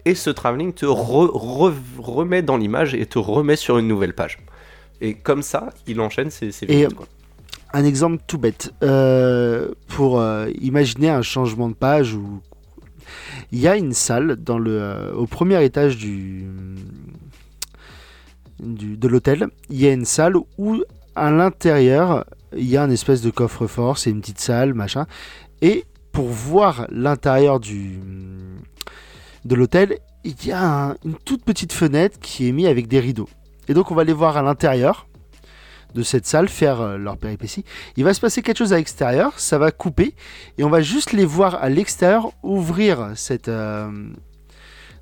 [0.05, 4.15] Et ce travelling te re- re- remet dans l'image et te remet sur une nouvelle
[4.15, 4.39] page.
[5.01, 6.87] Et comme ça, il enchaîne ses, Et-.
[7.73, 8.73] Un exemple tout bête.
[8.85, 12.41] Euh, pour euh, imaginer un changement de page où
[13.51, 16.47] il y a une salle dans le, euh, au premier étage du,
[18.61, 19.49] de l'hôtel.
[19.71, 20.83] Il y a une salle où
[21.15, 22.25] à l'intérieur
[22.57, 23.99] il y a un espèce de coffre-fort.
[23.99, 25.07] C'est une petite salle, machin.
[25.61, 27.99] Et pour voir l'intérieur du
[29.45, 33.01] de l'hôtel, il y a un- une toute petite fenêtre qui est mise avec des
[33.01, 33.29] rideaux.
[33.69, 35.07] Et donc on va les voir à l'intérieur
[35.95, 37.65] de cette salle faire euh, leur péripétie.
[37.97, 40.15] Il va se passer quelque chose à l'extérieur, ça va couper,
[40.59, 43.49] et on va juste les voir à l'extérieur ouvrir cette...
[43.49, 43.91] euh,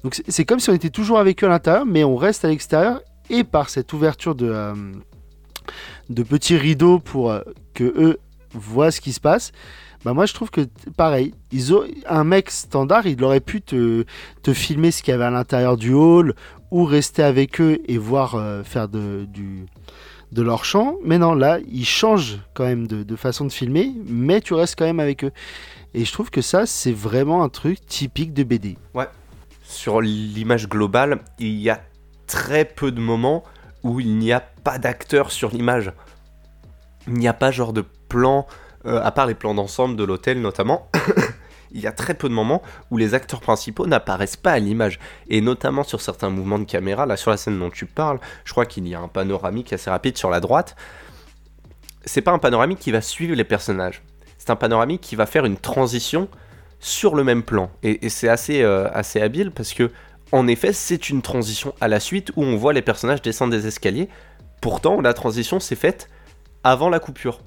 [0.05, 2.49] Donc c'est comme si on était toujours avec eux à l'intérieur, mais on reste à
[2.49, 4.74] l'extérieur, et par cette ouverture de, euh,
[6.10, 7.40] de petits rideaux pour euh,
[7.74, 8.18] que eux
[8.52, 9.52] voient ce qui se passe,
[10.04, 10.62] bah moi je trouve que
[10.96, 11.34] pareil,
[12.06, 14.04] un mec standard, il aurait pu te,
[14.52, 16.34] filmer ce qu'il y avait à l'intérieur du hall,
[16.70, 19.26] ou rester avec eux et voir euh, faire de,
[20.32, 20.96] de leur chant.
[21.04, 24.76] Mais non, là, ils changent quand même de, de façon de filmer, mais tu restes
[24.78, 25.32] quand même avec eux.
[25.94, 28.76] Et je trouve que ça, c'est vraiment un truc typique de BD.
[29.62, 31.80] Sur l'image globale, il y a
[32.26, 33.44] très peu de moments
[33.82, 35.92] où il n'y a pas d'acteur sur l'image.
[37.06, 38.46] Il n'y a pas genre de plan,
[38.84, 40.90] euh, à part les plans d'ensemble de l'hôtel notamment.
[41.72, 44.98] il y a très peu de moments où les acteurs principaux n'apparaissent pas à l'image.
[45.28, 48.52] Et notamment sur certains mouvements de caméra, là sur la scène dont tu parles, je
[48.52, 50.76] crois qu'il y a un panoramique assez rapide sur la droite.
[52.04, 54.02] C'est pas un panoramique qui va suivre les personnages.
[54.38, 56.28] C'est un panoramique qui va faire une transition
[56.78, 57.70] sur le même plan.
[57.82, 59.90] Et, c'est assez, euh, assez habile parce que,
[60.32, 63.66] en effet, c'est une transition à la suite où on voit les personnages descendre des
[63.66, 64.08] escaliers
[64.60, 66.08] Pourtant, la transition s'est faite
[66.64, 67.40] avant la coupure.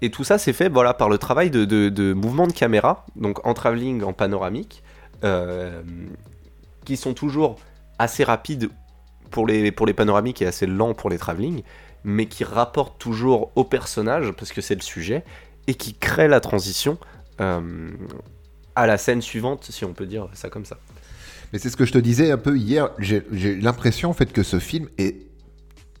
[0.00, 3.52] Et tout ça, c'est fait voilà, par le travail de, de, de caméra, donc en
[3.52, 4.82] travelling, en panoramique,
[5.24, 5.82] euh,
[6.84, 7.56] qui sont toujours
[7.98, 8.70] assez rapides
[9.30, 11.62] pour les, pour les panoramiques et assez lents pour les travelling,
[12.04, 15.22] mais qui rapportent toujours au personnage, parce que c'est le sujet,
[15.66, 16.96] et qui créent la transition
[17.40, 17.90] euh,
[18.74, 20.78] à la scène suivante, si on peut dire ça comme ça.
[21.52, 22.90] Mais c'est ce que je te disais un peu hier.
[22.98, 23.22] J'ai
[23.56, 25.16] l'impression en fait que ce film est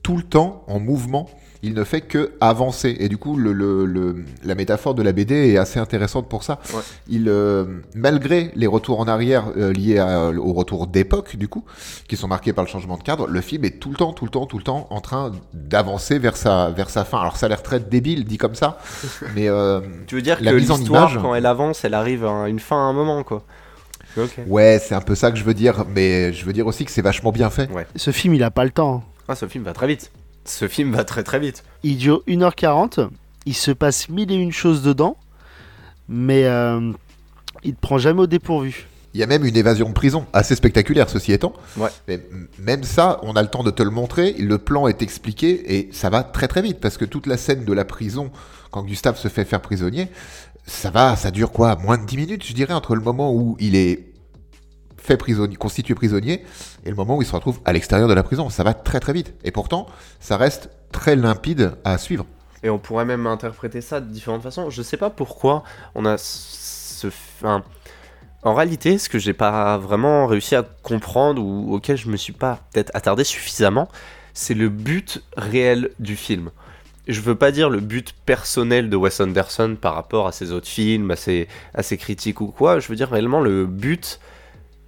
[0.02, 1.28] tout le temps en mouvement.
[1.62, 2.96] Il ne fait que avancer.
[3.00, 6.42] Et du coup, le, le- le- la métaphore de la BD est assez intéressante pour
[6.42, 6.58] ça.
[6.72, 6.80] Ouais.
[7.06, 11.64] Il, euh, malgré les retours en arrière euh, liés à- au retour d'époque, du coup,
[12.08, 14.24] qui sont marqués par le changement de cadre, le film est tout le temps, tout
[14.24, 17.18] le temps, tout le temps en train d'avancer vers sa, vers sa fin.
[17.20, 18.78] Alors ça a l'air très débile dit comme ça,
[19.34, 21.18] mais euh, Tu veux dire La que l'histoire, image.
[21.20, 23.44] quand elle avance, elle arrive à une fin à un moment, quoi.
[24.46, 25.84] Ouais, c'est un peu ça que je veux dire.
[25.94, 27.68] Mais je veux dire aussi que c'est vachement bien fait.
[27.96, 29.04] Ce film, il a pas le temps.
[29.28, 30.10] Ah, ce film va très vite.
[30.44, 31.62] Ce film va très très vite.
[31.82, 33.08] Il dure 1h40,
[33.46, 35.16] il se passe mille et une choses dedans,
[36.08, 36.92] mais euh,
[37.62, 38.86] il te prend jamais au dépourvu.
[39.12, 41.52] Il y a même une évasion de prison, assez spectaculaire ceci étant.
[41.76, 41.88] Ouais.
[42.06, 42.20] Mais
[42.58, 45.88] même ça, on a le temps de te le montrer, le plan est expliqué et
[45.92, 48.30] ça va très très vite parce que toute la scène de la prison,
[48.70, 50.08] quand Gustave se fait faire prisonnier,
[50.66, 51.76] ça va, ça dure quoi?
[51.76, 54.10] Moins de 10 minutes, je dirais, entre le moment où il est
[54.96, 56.44] fait prisonnier, constitué prisonnier
[56.84, 58.50] et le moment où il se retrouve à l'extérieur de la prison.
[58.50, 59.34] Ça va très très vite.
[59.44, 59.86] Et pourtant,
[60.20, 62.26] ça reste très limpide à suivre.
[62.62, 64.70] Et on pourrait même interpréter ça de différentes façons.
[64.70, 67.08] Je sais pas pourquoi on a ce.
[68.42, 72.32] En réalité, ce que j'ai pas vraiment réussi à comprendre ou auquel je me suis
[72.32, 73.88] pas peut-être attardé suffisamment,
[74.34, 76.50] c'est le but réel du film.
[77.10, 80.68] Je veux pas dire le but personnel de Wes Anderson par rapport à ses autres
[80.68, 82.78] films, à ses, à critiques ou quoi.
[82.78, 84.20] Je veux dire réellement le but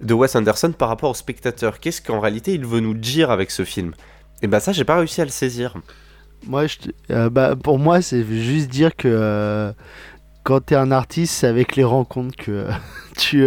[0.01, 1.79] de Wes Anderson par rapport au spectateur.
[1.79, 3.93] Qu'est-ce qu'en réalité il veut nous dire avec ce film?
[4.41, 5.75] Et ben ça, j'ai pas réussi à le saisir.
[6.47, 6.65] Moi,
[7.11, 9.71] euh, bah, pour moi, c'est juste dire que euh,
[10.43, 12.71] quand tu es un artiste, c'est avec les rencontres que euh,
[13.17, 13.45] tu,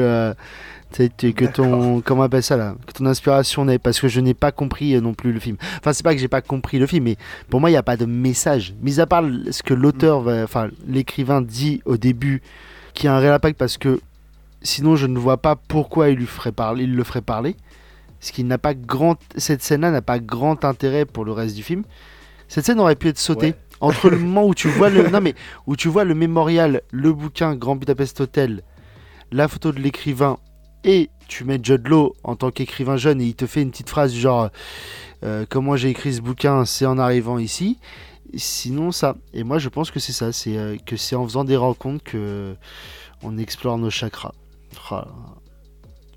[0.98, 3.78] que ton comment on appelle ça là, que ton inspiration naît.
[3.78, 5.56] Parce que je n'ai pas compris euh, non plus le film.
[5.78, 7.16] Enfin, c'est pas que j'ai pas compris le film, mais
[7.50, 8.74] pour moi, il n'y a pas de message.
[8.82, 12.42] Mis à part ce que l'auteur, va- enfin l'écrivain dit au début,
[12.94, 14.00] qui a un réel impact parce que
[14.62, 17.56] sinon, je ne vois pas pourquoi il lui ferait parler, il le ferait parler.
[18.20, 21.62] Ce qui n'a pas grand, cette scène-là n'a pas grand intérêt pour le reste du
[21.62, 21.84] film.
[22.48, 23.54] Cette scène aurait pu être sautée Ouais.
[23.80, 25.34] entre le moment où tu vois le non mais
[25.66, 28.62] où tu vois le mémorial, le bouquin Grand Budapest Hotel,
[29.32, 30.38] la photo de l'écrivain
[30.86, 33.90] et tu mets Judd Law en tant qu'écrivain jeune et il te fait une petite
[33.90, 34.48] phrase genre
[35.24, 37.78] euh, comment j'ai écrit ce bouquin, c'est en arrivant ici.
[38.34, 39.16] Sinon ça.
[39.34, 42.04] Et moi je pense que c'est ça, c'est euh, que c'est en faisant des rencontres
[42.04, 42.54] que
[43.22, 44.32] on explore nos chakras.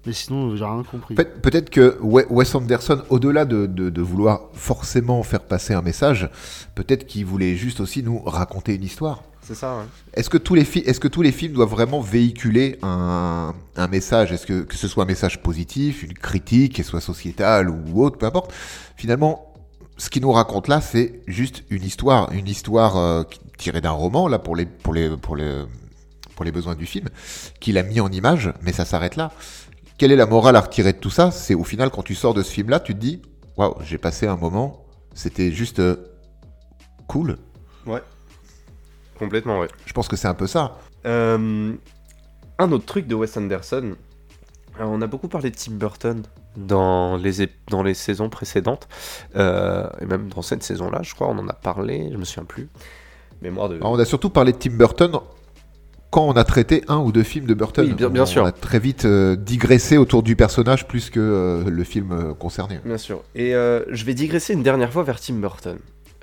[0.06, 1.16] Mais sinon j'ai rien compris.
[1.16, 6.30] Peut-être que We- Wes Anderson, au-delà de, de- de vouloir forcément faire passer un message,
[6.76, 9.24] peut-être qu'il voulait juste aussi nous raconter une histoire.
[9.50, 9.86] C'est ça, ouais.
[10.14, 13.88] Est-ce que, tous les fi- est-ce que tous les films doivent vraiment véhiculer un, un
[13.88, 14.32] message?
[14.32, 18.20] Est-ce que, que ce soit un message positif, une critique, qu'elle soit sociétale ou autre,
[18.20, 18.54] peu importe
[18.96, 19.52] Finalement,
[19.98, 23.24] ce qu'il nous raconte là, c'est juste une histoire, une histoire euh,
[23.58, 25.64] tirée d'un roman, là, pour les, pour les, pour les,
[26.36, 27.08] pour les besoins du film,
[27.60, 29.32] qu'il a mis en image, mais ça s'arrête là.
[29.98, 31.32] Quelle est la morale à retirer de tout ça?
[31.32, 33.20] C'est au final, quand tu sors de ce film-là, tu te dis
[33.58, 34.86] Waouh, j'ai passé un moment,
[35.16, 35.96] c'était juste euh,
[37.08, 37.40] cool.
[39.20, 39.68] Complètement, ouais.
[39.86, 40.78] Je pense que c'est un peu ça.
[41.06, 41.74] Euh,
[42.58, 43.96] un autre truc de Wes Anderson,
[44.78, 46.24] alors, on a beaucoup parlé de Tim Burton
[46.56, 48.88] dans les, dans les saisons précédentes,
[49.36, 52.46] euh, et même dans cette saison-là, je crois, on en a parlé, je me souviens
[52.46, 52.70] plus.
[53.42, 53.76] Mémoire de.
[53.76, 55.12] Alors, on a surtout parlé de Tim Burton
[56.12, 57.86] quand on a traité un ou deux films de Burton.
[57.88, 58.46] Oui, bien- bien on sûr.
[58.46, 62.80] a très vite euh, digressé autour du personnage plus que euh, le film concerné.
[62.86, 63.22] Bien sûr.
[63.36, 65.78] Et je vais digresser une dernière fois vers Tim Burton.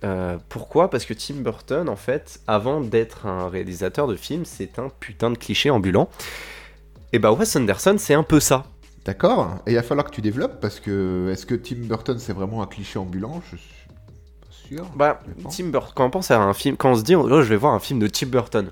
[0.04, 0.90] Euh, pourquoi?
[0.90, 5.30] Parce que Tim Burton, en fait, avant d'être un réalisateur de films, c'est un putain
[5.30, 6.08] de cliché ambulant.
[7.12, 8.64] Et bah Wes Anderson, c'est un peu ça.
[9.04, 9.58] D'accord.
[9.66, 12.62] Et il va falloir que tu développes parce que est-ce que Tim Burton c'est vraiment
[12.62, 13.40] un cliché ambulant?
[13.50, 13.88] Je suis
[14.40, 14.86] pas sûr.
[14.96, 15.20] Bah.
[15.48, 17.56] Tim Burton, quand on pense à un film, quand on se dit, oh, je vais
[17.56, 18.70] voir un film de Tim Burton,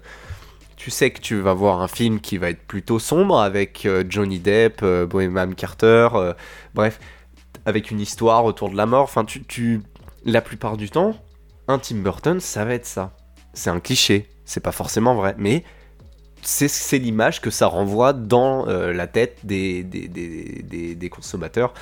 [0.76, 4.04] tu sais que tu vas voir un film qui va être plutôt sombre avec euh,
[4.08, 6.08] Johnny Depp, euh, Bohemian Carter,
[6.74, 6.98] bref,
[7.64, 9.04] avec une histoire autour de la mort.
[9.04, 9.82] Enfin, tu, tu,
[10.24, 11.14] la plupart du temps,
[11.68, 13.12] un Tim Burton, ça va être ça.
[13.52, 15.64] C'est un cliché, c'est pas forcément vrai, mais
[16.46, 21.72] c'est l'image que ça renvoie dans euh, la tête des, des, des, des- des consommateurs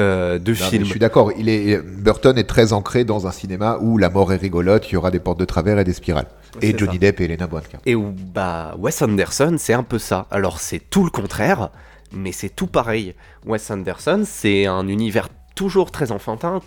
[0.00, 0.84] euh, de Non, films.
[0.84, 1.30] je suis d'accord.
[1.38, 4.94] Il est Burton est très ancré dans un cinéma où la mort est rigolote, il
[4.94, 6.26] y aura des portes de travers et des spirales.
[6.60, 6.98] Et Johnny ça.
[6.98, 7.88] Depp et Elena Bonham Carter.
[7.88, 10.26] Et où, bah, Wes Anderson, c'est un peu ça.
[10.32, 11.70] Alors, c'est tout le contraire,
[12.12, 13.14] mais c'est tout pareil.
[13.46, 16.60] Wes Anderson, c'est un univers toujours très enfantin,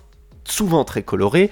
[0.44, 1.50] souvent très coloré,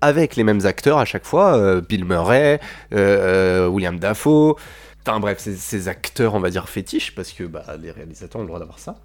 [0.00, 2.60] avec les mêmes acteurs à chaque fois, euh, Bill Murray,
[2.92, 4.56] euh, euh, William Dafoe,
[5.00, 8.48] enfin bref, ces, acteurs, on va dire fétiches, parce que bah, les réalisateurs ont le
[8.48, 9.00] droit d'avoir ça.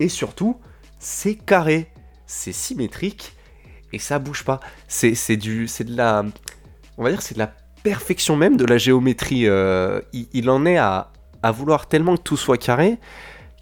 [0.00, 0.60] Et surtout,
[0.98, 1.88] c'est carré,
[2.26, 3.32] c'est symétrique,
[3.92, 4.60] et ça bouge pas.
[4.86, 6.24] C'est du, c'est de la,
[6.98, 9.46] on va dire, c'est de la perfection même de la géométrie.
[10.12, 11.10] il, en est à
[11.52, 12.98] vouloir tellement que tout soit carré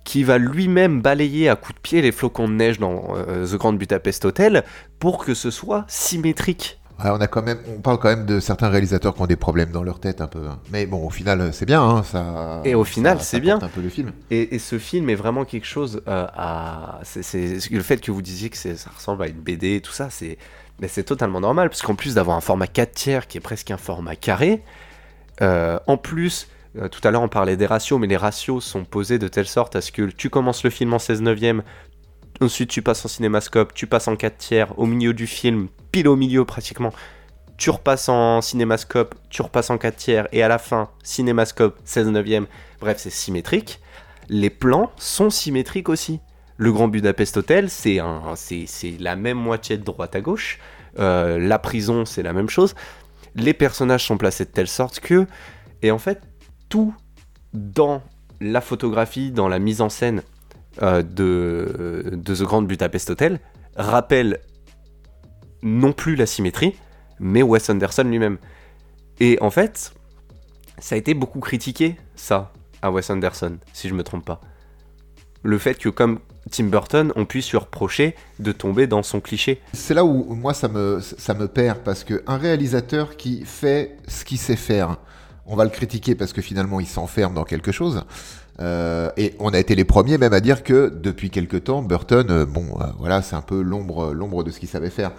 [0.07, 3.57] qu'il va lui-même balayer à coups de pied les flocons de neige dans euh, The
[3.57, 4.65] Grand Budapest Hotel
[4.99, 6.79] pour que ce soit symétrique.
[7.05, 9.71] On a quand même, on parle quand même de certains réalisateurs qui ont des problèmes
[9.71, 10.47] dans leur tête un peu.
[10.49, 10.59] hein.
[10.73, 12.63] Mais bon, au final, c'est bien, hein, ça.
[12.65, 13.59] Et au final, c'est bien.
[13.61, 14.13] un peu le film.
[14.31, 17.01] Et, et ce film est vraiment quelque chose euh, à.
[17.35, 20.39] le fait que vous disiez que ça ressemble à une BD et tout ça, c'est.
[20.81, 23.71] Mais c'est totalement normal, parce qu'en plus d'avoir un format 4 tiers qui est presque
[23.71, 24.63] un format carré,
[25.43, 28.85] euh, en plus, euh, tout à l'heure on parlait des ratios, mais les ratios sont
[28.85, 31.63] posés de telle sorte à ce que tu commences le film en 16 neuvième,
[32.41, 36.09] ensuite tu passes en cinémascope, tu passes en 4 tiers, au milieu du film, pile
[36.09, 36.93] au milieu pratiquement,
[37.57, 42.09] tu repasses en cinémascope, tu repasses en 4 tiers, et à la fin, cinémascope, 16
[42.09, 42.47] neuvième,
[42.81, 43.81] bref, c'est symétrique.
[44.29, 46.21] Les plans sont symétriques aussi.
[46.59, 48.01] Le Grand Budapest Hotel, c'est
[48.99, 50.59] la même moitié de droite à gauche.
[50.99, 52.75] Euh, la prison, c'est la même chose.
[53.35, 55.27] Les personnages sont placés de telle sorte que,
[55.83, 56.23] et en fait,
[56.69, 56.95] tout
[57.53, 58.03] dans
[58.41, 60.23] la photographie, dans la mise en scène
[60.83, 63.41] euh, de, The Grand Budapest Hotel,
[63.77, 64.41] rappelle
[65.63, 66.77] non plus la symétrie,
[67.19, 68.39] mais Wes Anderson lui-même.
[69.21, 69.95] Et en fait,
[70.79, 72.53] ça a été beaucoup critiqué, ça,
[72.83, 74.41] à Wes Anderson, si je me trompe pas.
[75.43, 76.19] Le fait que, comme
[76.51, 79.61] Tim Burton, on puisse lui reprocher de tomber dans son cliché.
[79.73, 83.97] C'est là où moi ça me, ça me perd parce que un réalisateur qui fait
[84.07, 84.99] ce qu'il sait faire,
[85.47, 88.05] on va le critiquer parce que finalement il s'enferme dans quelque chose.
[88.59, 92.27] Euh, et on a été les premiers même à dire que depuis quelque temps, Burton,
[92.31, 95.13] euh, bon, euh, voilà, c'est un peu l'ombre, l'ombre de ce qu'il savait faire.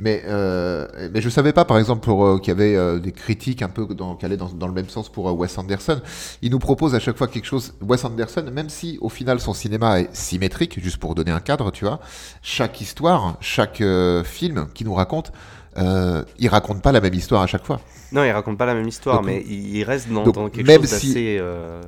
[0.00, 2.08] Mais, euh, mais je savais pas, par exemple,
[2.40, 5.08] qu'il y avait des critiques un peu dans, qui allaient dans, dans le même sens
[5.10, 6.00] pour Wes Anderson.
[6.42, 7.74] Il nous propose à chaque fois quelque chose.
[7.82, 11.70] Wes Anderson, même si au final son cinéma est symétrique, juste pour donner un cadre,
[11.70, 12.00] tu vois,
[12.40, 13.82] chaque histoire, chaque
[14.24, 15.32] film qui nous raconte,
[15.80, 17.80] euh, il raconte pas la même histoire à chaque fois.
[18.12, 20.48] Non, il raconte pas la même histoire, Donc, mais il il reste dans, donc, dans
[20.48, 21.80] quelque même chose si- d'assez euh,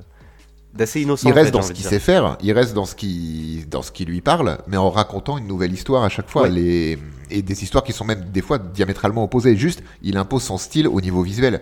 [0.75, 1.29] d'assez innocent.
[1.29, 3.83] Il en reste fait, dans ce qu'il sait faire, il reste dans ce qui, dans
[3.83, 6.43] ce qui lui parle, mais en racontant une nouvelle histoire à chaque fois.
[6.43, 6.51] Ouais.
[6.51, 6.99] Les,
[7.31, 9.57] et des histoires qui sont même des fois diamétralement opposées.
[9.57, 11.61] Juste, il impose son style au niveau visuel.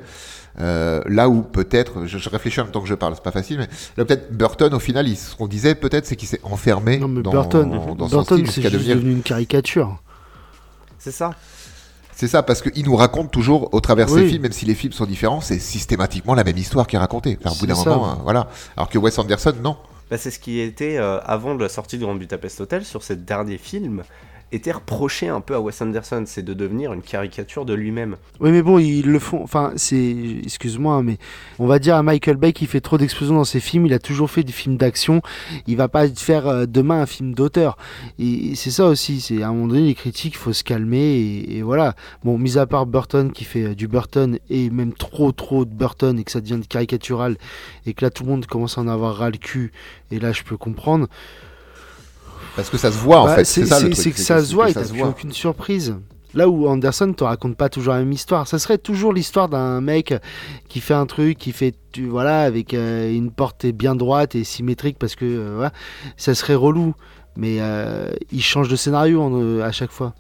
[0.59, 3.31] Euh, là où peut-être, je, je réfléchis en même temps que je parle, c'est pas
[3.31, 6.41] facile, mais là peut-être Burton au final, il, ce qu'on disait peut-être c'est qu'il s'est
[6.43, 8.97] enfermé Non, mais dans, Burton, dans son Burton style c'est jusqu'à juste devenir.
[8.97, 10.03] devenu une caricature.
[10.99, 11.35] C'est ça.
[12.21, 14.75] C'est ça, parce qu'il nous raconte toujours au travers de ses films, même si les
[14.75, 17.39] films sont différents, c'est systématiquement la même histoire qui est racontée.
[17.43, 17.89] Enfin, au bout d'un ça.
[17.89, 18.47] moment, euh, voilà.
[18.77, 19.79] Alors que Wes Anderson, non.
[20.11, 23.03] Bah, c'est ce qui était, euh, avant de la sortie du Grand Budapest Hotel, sur
[23.03, 24.03] ces derniers films,
[24.53, 28.17] était reproché un peu à Wes Anderson, c'est de devenir une caricature de lui-même.
[28.41, 29.43] Oui, mais bon, ils le font.
[29.43, 30.15] Enfin, c'est.
[30.43, 31.19] Excuse-moi, mais
[31.59, 33.87] on va dire à Michael Bay qu'il fait trop d'explosions dans ses films.
[33.87, 35.23] Il a toujours fait des films d'action.
[35.67, 37.77] Il va pas faire euh, demain un film d'auteur.
[38.19, 39.21] Et c'est ça aussi.
[39.21, 40.99] C'est à un moment donné, les critiques, il faut se calmer.
[40.99, 41.95] Et, et voilà.
[42.25, 45.73] Bon, mis à part Burton qui fait euh, du Burton et même trop, trop de
[45.73, 47.37] Burton et que ça devient caricatural
[47.87, 49.73] et que là tout le monde commence à en avoir ras le cul.
[50.11, 51.07] Et là, je peux comprendre.
[52.61, 53.45] Parce que ça se voit, en Bah, fait.
[53.45, 54.03] c'est C'est ça le c'est- truc.
[54.05, 55.95] c'est que ça se voit et ça t'as plus aucune surprise.
[56.33, 59.81] Là où Anderson te raconte pas toujours la même histoire, ça serait toujours l'histoire d'un
[59.81, 60.15] mec
[60.69, 64.45] qui fait un truc, qui fait tu, voilà avec euh, une porte bien droite et
[64.45, 65.69] symétrique parce que euh,
[66.17, 66.95] ça serait relou.
[67.37, 70.15] Mais euh, il change de scénario en, à chaque fois.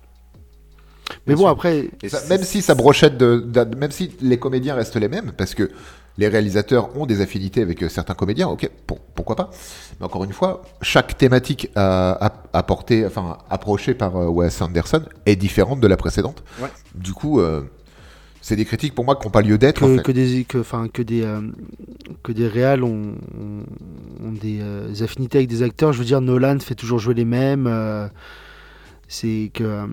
[1.26, 1.48] Mais bon sûr.
[1.50, 5.08] après, Et Ça- même si sa brochette de, de- même si les comédiens restent les
[5.08, 5.70] mêmes, parce que
[6.18, 9.50] les réalisateurs ont des affinités avec euh, certains comédiens, ok, pour- pourquoi pas.
[9.98, 15.36] Mais encore une fois, chaque thématique à- apportée, enfin approchée par euh, Wes Anderson est
[15.36, 16.42] différente de la précédente.
[16.60, 16.68] Ouais.
[16.94, 17.62] Du coup, euh,
[18.42, 19.80] c'est des critiques pour moi qui n'ont pas lieu d'être.
[19.80, 20.02] que, en fait.
[20.02, 21.40] que des que enfin que des euh,
[22.22, 26.20] que des réals ont, ont- ont des euh, affinités avec des acteurs je veux dire
[26.20, 28.08] Nolan fait toujours jouer les mêmes euh,
[29.08, 29.86] c'est que euh,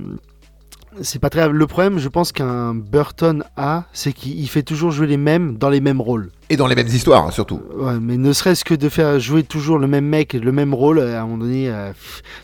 [1.01, 4.91] c'est pas très le problème je pense qu'un Burton a c'est qu'il il fait toujours
[4.91, 7.61] jouer les mêmes dans les mêmes rôles Et dans les mêmes histoires, surtout.
[7.75, 10.99] ouais, mais ne serait-ce que de faire jouer toujours le même mec le même rôle
[10.99, 11.91] à un moment donné euh,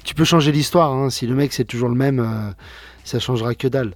[0.04, 1.10] tu peux changer l'histoire hein.
[1.10, 2.52] si le mec c'est toujours le même euh,
[3.04, 3.94] ça changera que dalle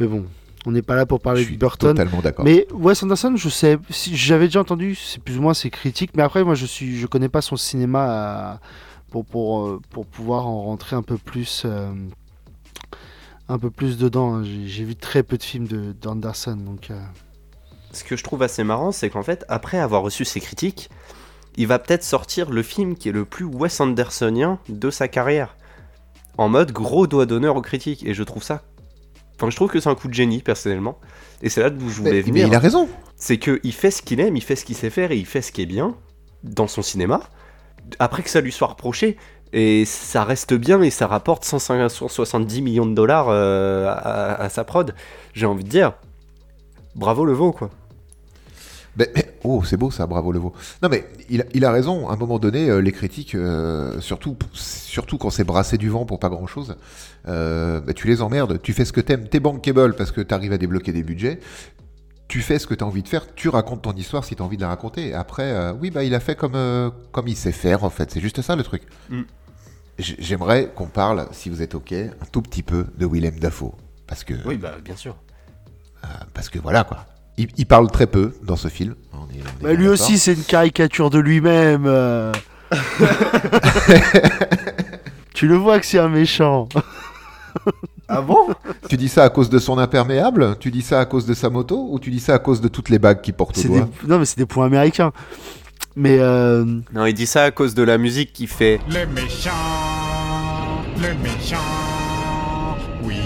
[0.00, 0.24] mais bon
[0.66, 2.42] on n'est pas là pour Je parler de suis Burton totalement d'accord.
[2.44, 6.12] mais Wes Anderson, je sais, si, j'avais déjà entendu, c'est plus ou moins ses critiques,
[6.16, 8.60] mais après moi je suis, je connais pas son cinéma à-
[9.10, 11.92] pour pour euh, pour pouvoir en rentrer un peu plus, euh,
[13.48, 14.42] un peu plus dedans.
[14.42, 17.00] J'ai vu très peu de films de d'Anderson, donc euh,
[17.92, 20.90] Ce que je trouve assez marrant, c'est qu'en fait, après avoir reçu ces critiques,
[21.56, 25.56] il va peut-être sortir le film qui est le plus Wes Andersonien de sa carrière.
[26.36, 28.04] En mode gros doigt d'honneur aux critiques.
[28.06, 28.62] Et je trouve ça
[29.36, 30.98] Enfin, je trouve que c'est un coup de génie, personnellement.
[31.42, 32.48] Et c'est là d'où je voulais Mais, mais venir.
[32.48, 32.88] il a raison.
[33.16, 35.42] C'est qu'il fait ce qu'il aime, il fait ce qu'il sait faire et il fait
[35.42, 35.96] ce qui est bien
[36.44, 37.20] dans son cinéma.
[37.98, 39.16] Après que ça lui soit reproché,
[39.52, 44.64] et ça reste bien et ça rapporte 150 170 millions de dollars euh, à, sa
[44.64, 44.94] prod.
[45.32, 45.92] J'ai envie de dire,
[46.94, 47.70] bravo le quoi.
[48.96, 50.52] Mais- oh, c'est beau ça, bravo Leveau.
[50.82, 54.36] Non mais il, a- raison, à un moment donné, euh, les critiques, euh, surtout,
[55.18, 56.76] quand c'est brassé du vent pour pas grand chose,
[57.26, 60.92] tu les emmerdes, tu fais ce que t'aimes, t'es bankable parce que t'arrives à débloquer
[60.92, 61.40] des budgets,
[62.28, 64.56] tu fais ce que t'as envie de faire, tu racontes ton histoire si t'as envie
[64.56, 65.12] de la raconter.
[65.14, 68.10] Après, euh, oui, bah il a fait comme, euh, comme il sait faire en fait,
[68.10, 68.82] c'est juste ça le truc.
[69.10, 69.22] Mm.
[69.98, 73.72] J'aimerais qu'on parle, si vous êtes ok, un tout petit peu de Willem Dafoe.
[74.06, 75.16] Parce que, Oui, bah bien sûr.
[76.34, 77.06] parce que voilà quoi.
[77.36, 78.94] Il, il parle très peu dans ce film.
[79.12, 81.84] On est- on est Bah, lui aussi, c'est une caricature de lui-même.
[81.86, 82.32] euh.
[85.34, 86.68] tu le vois que c'est un méchant.
[88.08, 88.48] Ah bon?
[88.88, 90.56] Tu dis ça à cause de son imperméable?
[90.60, 91.88] Tu dis ça à cause de sa moto?
[91.90, 93.80] Ou tu dis ça à cause de toutes les bagues qu'il porte au doigt?
[94.02, 94.08] des...
[94.08, 95.12] Non, mais c'est des points américains.
[95.96, 98.80] Mais euh, Non, il dit ça à cause de la musique qui fait.
[98.88, 99.50] Le méchant,
[100.96, 103.16] le méchant, oui,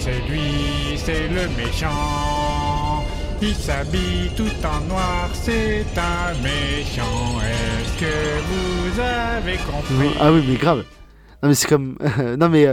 [0.00, 3.04] c'est lui, c'est le méchant.
[3.40, 7.38] Il s'habille tout en noir, c'est un méchant.
[7.40, 10.16] Est-ce que vous avez compris?
[10.20, 10.84] Ah oui, mais grave.
[11.40, 11.96] Non, mais c'est comme.
[12.38, 12.66] non, mais.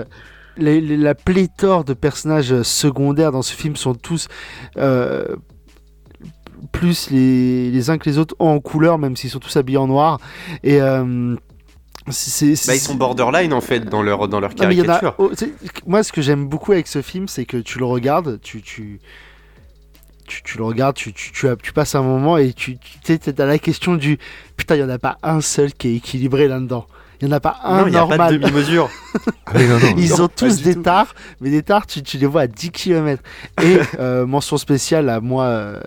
[0.57, 4.27] La pléthore de personnages euh, secondaires dans ce film sont tous
[4.77, 5.35] euh,
[6.71, 9.87] plus les, les uns que les autres en couleur, même s'ils sont tous habillés en
[9.87, 10.19] noir.
[10.63, 11.35] Et euh,
[12.05, 15.15] Bah, ils sont borderline en fait dans leur, dans leur Non, a- caricature.
[15.85, 18.99] moi, ce que j'aime beaucoup avec ce film, c'est que tu le regardes, tu, tu,
[20.27, 23.13] tu, tu le regardes, tu, tu, tu, as- tu passes un moment et tu, tu
[23.13, 24.17] as la question du
[24.57, 26.87] putain, il n'y en a pas un seul qui est équilibré là-dedans.
[27.21, 28.39] Il n'y en a pas un non, il n'y a pas de normal.
[28.39, 28.89] demi-mesure.
[29.47, 29.95] Ah oui, non, non.
[29.97, 30.81] Ils Non, ont tous des tout.
[30.81, 33.23] tares, mais des tares, tu, tu les vois à 10 km.
[33.63, 35.79] Et euh, mention spéciale à moi, euh,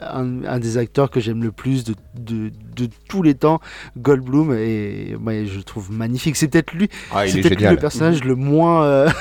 [0.00, 3.60] un, un des acteurs que j'aime le plus de, de, de tous les temps,
[3.98, 6.36] Goldblum, et ouais, je le trouve magnifique.
[6.36, 8.84] C'est peut-être lui, Ah, c'est peut-être le personnage le moins.
[8.84, 9.08] euh,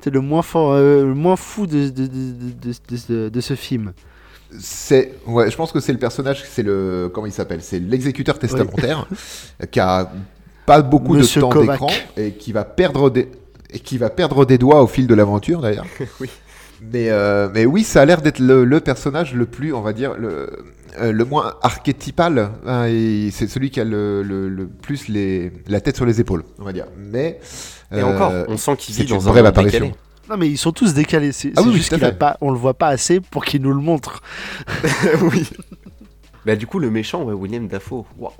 [0.00, 3.40] C'est le moins fort, euh, le moins fou de, de, de, de, de- de- de
[3.40, 3.92] ce film.
[4.58, 7.60] C'est, ouais, je pense que c'est le personnage, c'est le, comment il s'appelle?
[7.62, 9.06] C'est l'exécuteur testamentaire
[9.70, 10.10] qui a
[10.64, 11.78] pas beaucoup Monsieur de temps Kovac.
[11.80, 13.28] d'écran et qui va perdre des,
[13.70, 15.86] et qui va perdre des doigts au fil de l'aventure d'ailleurs.
[16.20, 16.30] Oui.
[16.80, 19.92] Mais, euh, mais oui, ça a l'air d'être le, le personnage le plus, on va
[19.92, 20.48] dire, le,
[21.00, 22.50] euh, le moins archétypal.
[22.66, 26.20] hein, et c'est celui qui a le, le, le plus les, la tête sur les
[26.20, 26.86] épaules, on va dire.
[26.96, 27.40] Mais
[27.92, 29.86] Et euh, encore, on sent qu'il c'est vit une dans un brève monde apparition.
[29.86, 29.98] décalé.
[30.28, 31.32] Non, mais ils sont tous décalés.
[31.32, 32.18] C'est Ah oui, oui, juste fait.
[32.18, 34.22] pas, on le voit pas assez pour qu'il nous le montre.
[35.22, 35.48] oui.
[36.46, 38.04] Bah du coup le méchant, ouais, William Dafoe.
[38.18, 38.32] Waouh.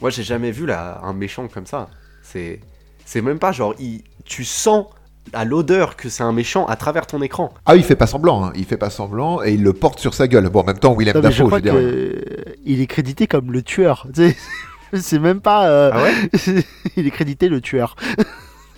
[0.00, 1.88] Moi j'ai jamais vu là un méchant comme ça.
[2.22, 2.60] C'est
[3.04, 4.02] c'est même pas genre il...
[4.24, 4.86] tu sens
[5.32, 7.52] à l'odeur que c'est un méchant à travers ton écran.
[7.64, 8.52] Ah, il fait pas semblant, hein.
[8.56, 10.48] il fait pas semblant et il le porte sur sa gueule.
[10.50, 11.72] Bon, en même temps, Willem Non, je Dafoe, je crois veux dire.
[11.74, 12.24] que
[12.66, 14.06] il est crédité comme le tueur.
[14.92, 15.66] C'est même pas.
[15.68, 16.64] euh, Ah ouais
[16.96, 17.96] il est crédité le tueur.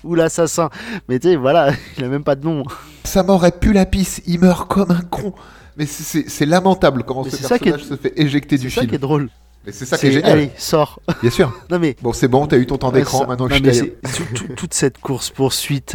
[0.04, 0.70] Ou l'assassin.
[1.08, 2.62] Mais tu sais, voilà, il a même pas de nom.
[3.04, 5.34] Sa mort est pu la pisse, il meurt comme un con.
[5.76, 8.56] Mais c'est- c'est c'est lamentable comment Mais ce c'est ça est- personnage se fait éjecter
[8.56, 8.90] C'est du ça film.
[8.90, 9.28] qui est drôle.
[9.66, 11.00] Mais c'est ça qui est C'est- génial, Allez, sors.
[11.20, 11.52] bien sûr.
[11.70, 11.96] Non mais.
[12.02, 14.54] Bon, c'est bon, t'as eu ton temps d'écran, Ouais, ça- maintenant non, je c'est- tout-
[14.54, 15.94] toute cette course poursuite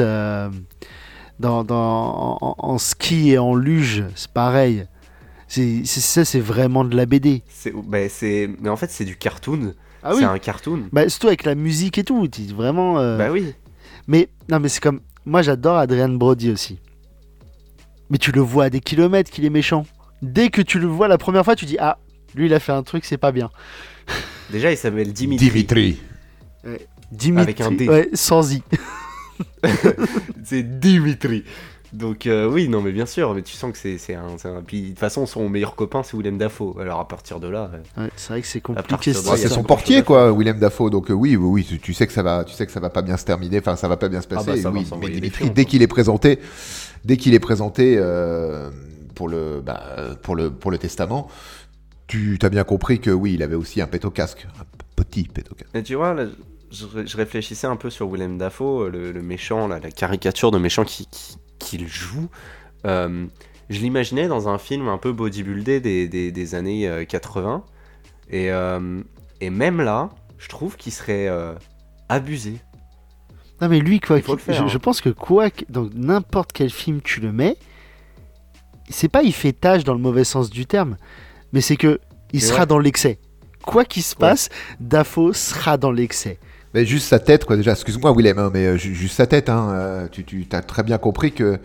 [1.39, 4.85] dans, dans, en, en ski et en luge, c'est pareil.
[5.47, 7.43] C'est c'est- ça, c'est vraiment de la BD.
[7.49, 9.73] C'est bah, c'est mais en fait c'est du cartoon.
[10.03, 10.19] Ah oui.
[10.19, 10.83] C'est un cartoon.
[10.91, 12.99] Bah, surtout avec la musique et tout, vraiment.
[12.99, 13.53] euh, Bah oui.
[14.07, 15.01] Mais non, mais c'est comme.
[15.25, 16.79] Moi, j'adore Adrian Brody aussi.
[18.09, 19.85] Mais tu le vois à des kilomètres qu'il est méchant.
[20.21, 21.97] Dès que tu le vois la première fois, tu dis ah,
[22.35, 23.49] lui il a fait un truc, c'est pas bien.
[24.51, 25.49] Déjà il s'appelle Dimitri.
[25.49, 25.99] Dimitri.
[27.11, 27.87] Dimitri, Avec un D.
[27.87, 28.63] Ouais, sans i.
[30.43, 31.43] C'est Dimitri.
[31.93, 34.61] Donc euh, oui, non mais bien sûr, mais tu sens que c'est c'est un, un...
[34.65, 36.75] Puis de toute façon son meilleur copain c'est Willem Dafoe.
[36.79, 37.69] Alors à partir de là...
[37.97, 39.11] euh, Ouais, c'est vrai que c'est compliqué.
[39.11, 40.89] de cette là, Ouais, il y a c'est son portier, quoi, Willem Dafoe.
[40.89, 42.79] Donc euh, oui, oui, oui, tu, tu sais que ça va, tu sais que ça
[42.79, 43.59] va pas bien se terminer.
[43.59, 44.61] Enfin, ça va pas bien se passer.
[44.63, 46.39] bah, oui, s'envoyer mais Dimitri, dès qu'il est présenté,
[47.03, 48.69] dès qu'il est présenté euh,
[49.15, 49.83] pour le, bah,
[50.23, 51.27] pour le, pour le testament,
[52.07, 54.63] tu as bien compris que oui, il avait aussi un pet au casque, un
[54.95, 55.69] petit pet au casque.
[55.73, 56.25] Mais tu vois, là,
[56.71, 60.57] je, je réfléchissais un peu sur Willem Dafoe, le, le méchant, là, la caricature de
[60.57, 62.27] méchant qui- qui- qu'il joue.
[62.85, 63.25] Euh,
[63.69, 67.63] je l'imaginais dans un film un peu bodybuildé des, des, des années euh, 80.
[68.29, 69.01] Et, euh,
[69.39, 71.53] et même là, je trouve qu'il serait euh,
[72.09, 72.57] abusé.
[73.61, 74.67] Non mais lui quoi, Il faut le faire, je, hein.
[74.67, 77.57] je pense que quoi, dans n'importe quel film tu le mets,
[78.89, 80.97] c'est pas il fait tâche dans le mauvais sens du terme,
[81.53, 81.99] mais c'est que
[82.33, 82.65] il Mais sera ouais.
[82.65, 83.19] dans l'excès.
[83.63, 84.19] Quoi qu'il se Ouais.
[84.21, 84.49] passe,
[84.79, 86.39] Dafoe sera dans l'excès.
[86.73, 87.71] Mais juste sa tête, quoi, déjà.
[87.71, 90.83] Excuse-moi, Willem, hein, mais euh, ju- juste sa tête, hein, euh, tu, tu as très
[90.83, 91.59] bien compris que.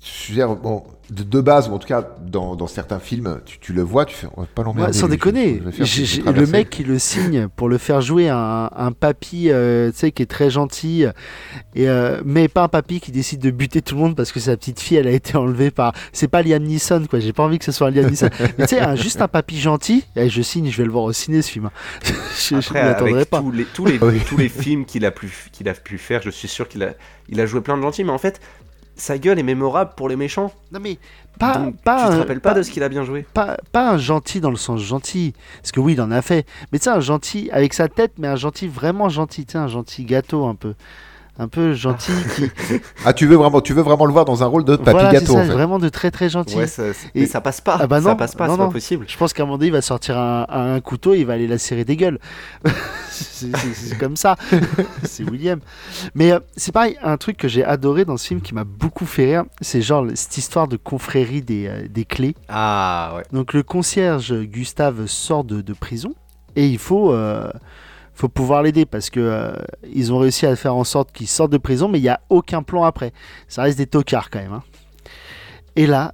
[0.00, 3.40] Je veux dire, bon, de, de base, ou en tout cas, dans, dans certains films,
[3.44, 4.92] tu, tu le vois, tu fais, on va pas l'emmerder.
[4.92, 8.70] Ouais, sans déconner, je- je le mec qui le signe pour le faire jouer un,
[8.76, 11.04] un papy, euh, tu sais, qui est très gentil,
[11.74, 14.38] et euh, mais pas un papy qui décide de buter tout le monde parce que
[14.38, 15.92] sa petite fille, elle a été enlevée par.
[16.12, 17.18] C'est pas Liam Neeson, quoi.
[17.18, 18.30] J'ai pas envie que ce soit Liam Neeson.
[18.58, 20.04] mais tu sais, juste un papy gentil.
[20.14, 21.66] Et je signe, je vais le voir au ciné ce film.
[21.66, 21.72] hein.
[22.38, 23.40] je attendrais avec pas.
[23.40, 24.20] tous les, tous, les, Oui.
[24.28, 26.90] tous les films qu'il a, pu- qu'il a pu faire, je suis sûr qu'il a,
[27.28, 28.40] il a joué plein de gentils, mais en fait,
[28.98, 30.52] sa gueule est mémorable pour les méchants.
[30.72, 30.98] Non mais
[31.38, 33.90] pas, Donc, pas, tu te rappelles pas, de ce qu'il a bien joué pas, pas
[33.90, 36.84] un gentil dans le sens gentil, parce que oui, il en a fait, mais tu
[36.84, 40.04] sais, un gentil avec sa tête, mais un gentil vraiment gentil, tu sais, un gentil
[40.04, 40.74] gâteau un peu.
[41.40, 42.50] Un peu gentil qui.
[43.04, 45.12] Ah, tu veux vraiment, tu veux vraiment le voir dans un rôle de papy voilà,
[45.12, 45.52] gâteau, ça, en fait.
[45.52, 46.56] vraiment de très très gentil.
[46.56, 47.78] Ouais, ça, Et- mais ça passe pas.
[47.80, 49.04] Ah bah ça non, passe pas, c'est pas possible.
[49.08, 51.34] Je pense qu'à un moment donné, il va sortir un, un couteau et il va
[51.34, 52.18] aller la serrer des gueules.
[53.10, 54.36] c'est comme ça.
[55.04, 55.60] c'est William.
[56.14, 59.06] Mais euh, c'est pareil, un truc que j'ai adoré dans ce film qui m'a beaucoup
[59.06, 62.34] fait rire, c'est genre cette histoire de confrérie des, euh, des clés.
[62.48, 63.22] Ah ouais.
[63.32, 66.14] Donc le concierge Gustave sort de, de prison
[66.56, 67.48] et il faut, euh,
[68.18, 69.52] faut pouvoir l'aider parce que euh,
[69.94, 72.20] ils ont réussi à faire en sorte qu'il sorte de prison, mais il n'y a
[72.30, 73.12] aucun plan après.
[73.46, 74.52] Ça reste des tocards quand même.
[74.52, 74.64] hein.
[75.76, 76.10] Et là,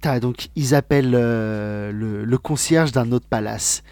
[0.00, 3.84] t'as donc ils appellent euh, le, concierge d'un autre palace.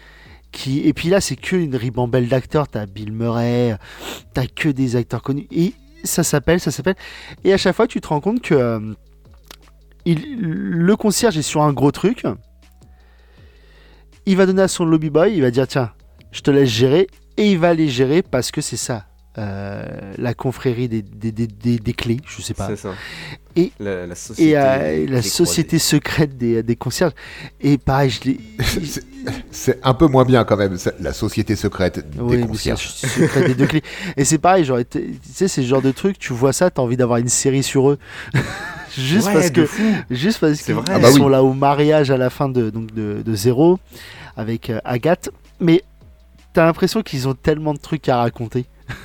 [0.51, 2.67] Qui, et puis là, c'est que une ribambelle d'acteurs.
[2.67, 3.77] T'as Bill Murray,
[4.33, 5.47] t'as que des acteurs connus.
[5.51, 5.73] Et
[6.03, 6.97] ça s'appelle, ça s'appelle.
[7.45, 8.93] Et à chaque fois, tu te rends compte que euh,
[10.05, 12.25] le concierge est sur un gros truc.
[14.25, 15.91] Il va donner à son lobby boy, il va dire tiens,
[16.33, 17.07] je te laisse gérer,
[17.37, 19.05] et il va les gérer parce que c'est ça,
[19.37, 19.85] euh,
[20.17, 22.93] la confrérie des, des, des, des- des clés, je sais pas, C'est ça.
[23.55, 27.13] Et- la, la société, et euh, la société secrète des, des concierges.
[27.61, 28.39] Et pareil, je l'ai.
[29.51, 32.93] C'est- un peu moins bien quand même, la société secrète des Oui, concierges.
[33.03, 33.83] le secret des deux clés.
[34.17, 36.81] Et c'est pareil, genre, tu sais, c'est ce genre de truc, tu vois ça, t'as
[36.81, 37.99] envie d'avoir une série sur eux.
[38.97, 39.67] Juste Ouais, parce que.
[40.09, 40.75] Juste parce qu'ils.
[40.89, 43.79] Ah bah sont là au mariage à la fin de, donc de, de Zéro
[44.35, 45.29] avec euh, Agathe.
[45.61, 45.81] Mais
[46.53, 48.65] t'as l'impression qu'ils ont tellement de trucs à raconter.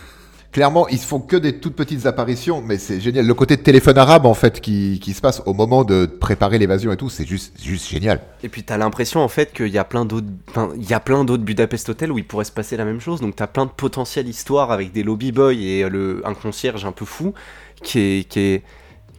[0.52, 3.26] Clairement, ils se font que des toutes petites apparitions, mais c'est génial.
[3.26, 6.56] Le côté de téléphone arabe, en fait, qui, qui se passe au moment de préparer
[6.58, 8.22] l'évasion et tout, c'est juste, juste génial.
[8.42, 11.00] Et puis t'as l'impression en fait qu'il y a plein d'autres, enfin, il y a
[11.00, 13.20] plein d'autres Budapest Hotel où il pourrait se passer la même chose.
[13.20, 16.92] Donc t'as plein de potentielles histoires avec des lobby boys et le, un concierge un
[16.92, 17.34] peu fou
[17.82, 18.62] qui est, qui est,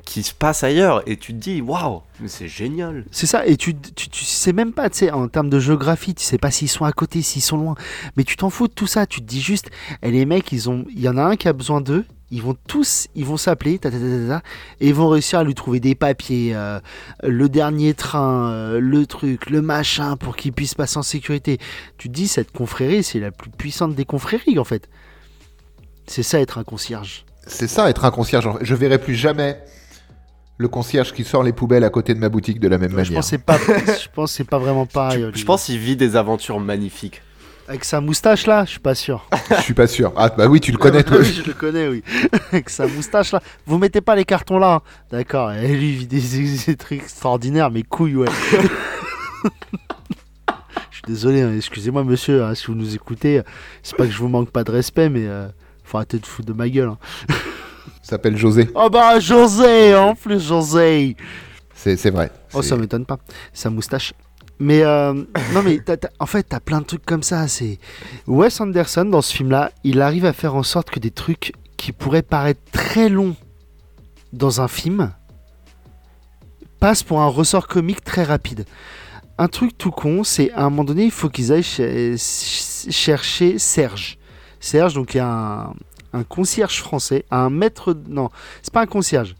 [0.07, 1.03] qui se passe ailleurs.
[1.05, 3.05] Et tu te dis waouh, mais c'est génial.
[3.11, 6.15] C'est ça, et tu, tu, tu sais même pas, tu sais, en termes de géographie,
[6.15, 7.75] tu sais pas s'ils sont à côté, s'ils sont loin.
[8.15, 9.69] Mais tu t'en fous de tout ça, tu te dis juste,
[10.01, 12.41] et les mecs, ils ont, il y en a un qui a besoin d'eux, ils
[12.41, 14.41] vont tous, ils vont s'appeler, ta, ta, ta, ta, ta,
[14.79, 16.79] et ils vont réussir à lui trouver des papiers, euh,
[17.23, 21.59] le dernier train, euh, le truc, le machin, pour qu'il puisse passer en sécurité.
[21.97, 24.89] Tu te dis, cette confrérie, c'est la plus puissante des confréries, en fait.
[26.05, 27.25] C'est ça, être un concierge.
[27.45, 28.49] C'est ça, être un concierge.
[28.61, 29.59] Je verrai plus jamais
[30.57, 32.95] le concierge qui sort les poubelles à côté de ma boutique de la même Je
[32.95, 33.13] manière.
[33.13, 35.25] pense que c'est pas, je pense que c'est pas vraiment pareil.
[35.33, 37.21] Je pense qu'il vit des aventures magnifiques.
[37.69, 39.27] Avec sa moustache là, je suis pas sûr.
[39.57, 40.13] Je suis pas sûr.
[40.15, 41.17] Ah, bah oui, tu le connais, toi.
[41.19, 42.01] Oui, je le connais, oui.
[42.53, 43.41] Avec sa moustache là.
[43.65, 44.75] Vous mettez pas les cartons là.
[44.75, 44.81] hein.
[45.11, 45.51] D'accord.
[45.51, 46.21] Et lui, il vit des,
[46.65, 48.27] des trucs extraordinaires, mais couilles, ouais.
[49.43, 49.49] je
[50.95, 53.41] suis désolé, hein, excusez-moi, monsieur, hein, si vous nous écoutez.
[53.83, 55.47] C'est pas que je vous manque pas de respect, mais euh,
[55.83, 56.91] faut arrêter de foutre de ma gueule.
[58.07, 58.69] Il s'appelle José.
[58.73, 61.17] Oh bah, José, en plus, José.
[61.75, 62.31] C'est vrai.
[62.53, 63.17] Oh, ça m'étonne pas.
[63.51, 64.13] Sa moustache.
[64.59, 65.13] Mais euh,
[65.53, 67.47] non, mais t'as- en fait, t'as plein de trucs comme ça.
[67.49, 67.79] C'est
[68.25, 71.91] Wes Anderson dans ce film-là, il arrive à faire en sorte que des trucs qui
[71.91, 73.35] pourraient paraître très longs
[74.33, 75.11] dans un film
[76.79, 78.65] passent pour un ressort comique très rapide.
[79.37, 82.93] Un truc tout con, c'est à un moment donné, il faut qu'ils aillent ch- ch-
[82.95, 84.17] chercher Serge.
[84.59, 85.73] Serge, donc, est un,
[86.13, 87.95] un concierge français, un maître.
[88.07, 88.29] Non,
[88.61, 89.35] c'est pas un concierge.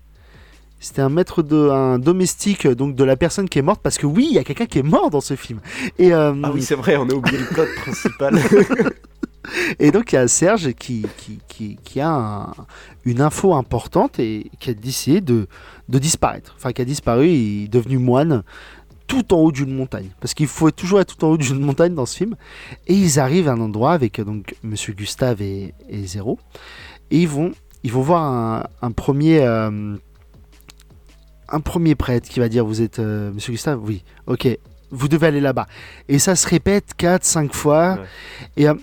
[0.80, 4.06] C'était un maître de un domestique donc de la personne qui est morte parce que
[4.06, 5.60] oui, il y a quelqu'un qui est mort dans ce film.
[5.98, 8.40] Et euh, Ah oui, c'est vrai, on a oublié le code principal.
[9.80, 12.54] et donc il y a Serge qui qui, qui, qui a un-
[13.06, 15.48] une info importante et qui a décidé de
[15.90, 16.54] de disparaître.
[16.58, 18.44] Enfin qui a disparu, il est devenu moine
[19.08, 20.10] tout en haut d'une montagne.
[20.20, 22.36] Parce qu'il faut toujours être tout en haut d'une montagne dans ce film.
[22.88, 26.38] Et ils arrivent à un endroit avec euh, donc monsieur Gustave et, et Zéro.
[27.12, 27.52] Et ils vont
[27.84, 29.96] ils vont voir un, un premier euh,
[31.50, 33.80] un premier prêtre qui va dire vous êtes euh, monsieur Gustave?
[33.82, 34.04] Oui.
[34.26, 34.48] Ok.
[34.92, 35.68] Vous devez aller là-bas.
[36.10, 37.94] Et ça se répète 4 5 fois.
[38.00, 38.06] Ouais.
[38.64, 38.74] et euh,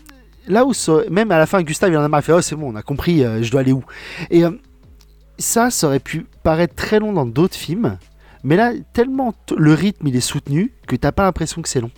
[0.48, 2.20] là où ça- même à la fin Gustave il en a marre.
[2.20, 3.84] Il fait oh c'est bon on a compris je dois aller où?
[4.30, 4.42] Et
[5.38, 7.98] ça ça aurait pu paraître très long dans d'autres films
[8.44, 11.80] mais là tellement t- le rythme il est soutenu que t'as pas l'impression que c'est
[11.80, 11.90] long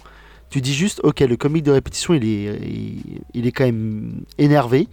[0.49, 4.22] Tu dis juste, ok, le comique de répétition, il est, il, il est quand même
[4.38, 4.88] énervé,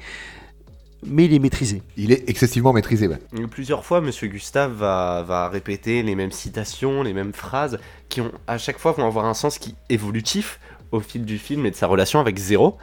[1.05, 1.83] mais il est maîtrisé.
[1.95, 3.07] Il est excessivement maîtrisé.
[3.07, 3.19] ouais.
[3.51, 7.77] Plusieurs fois, Monsieur Gustave va, va répéter les mêmes citations, les mêmes phrases,
[8.09, 10.59] qui ont à chaque fois vont avoir un sens qui évolutif
[10.91, 12.77] au fil du film et de sa relation avec Zéro,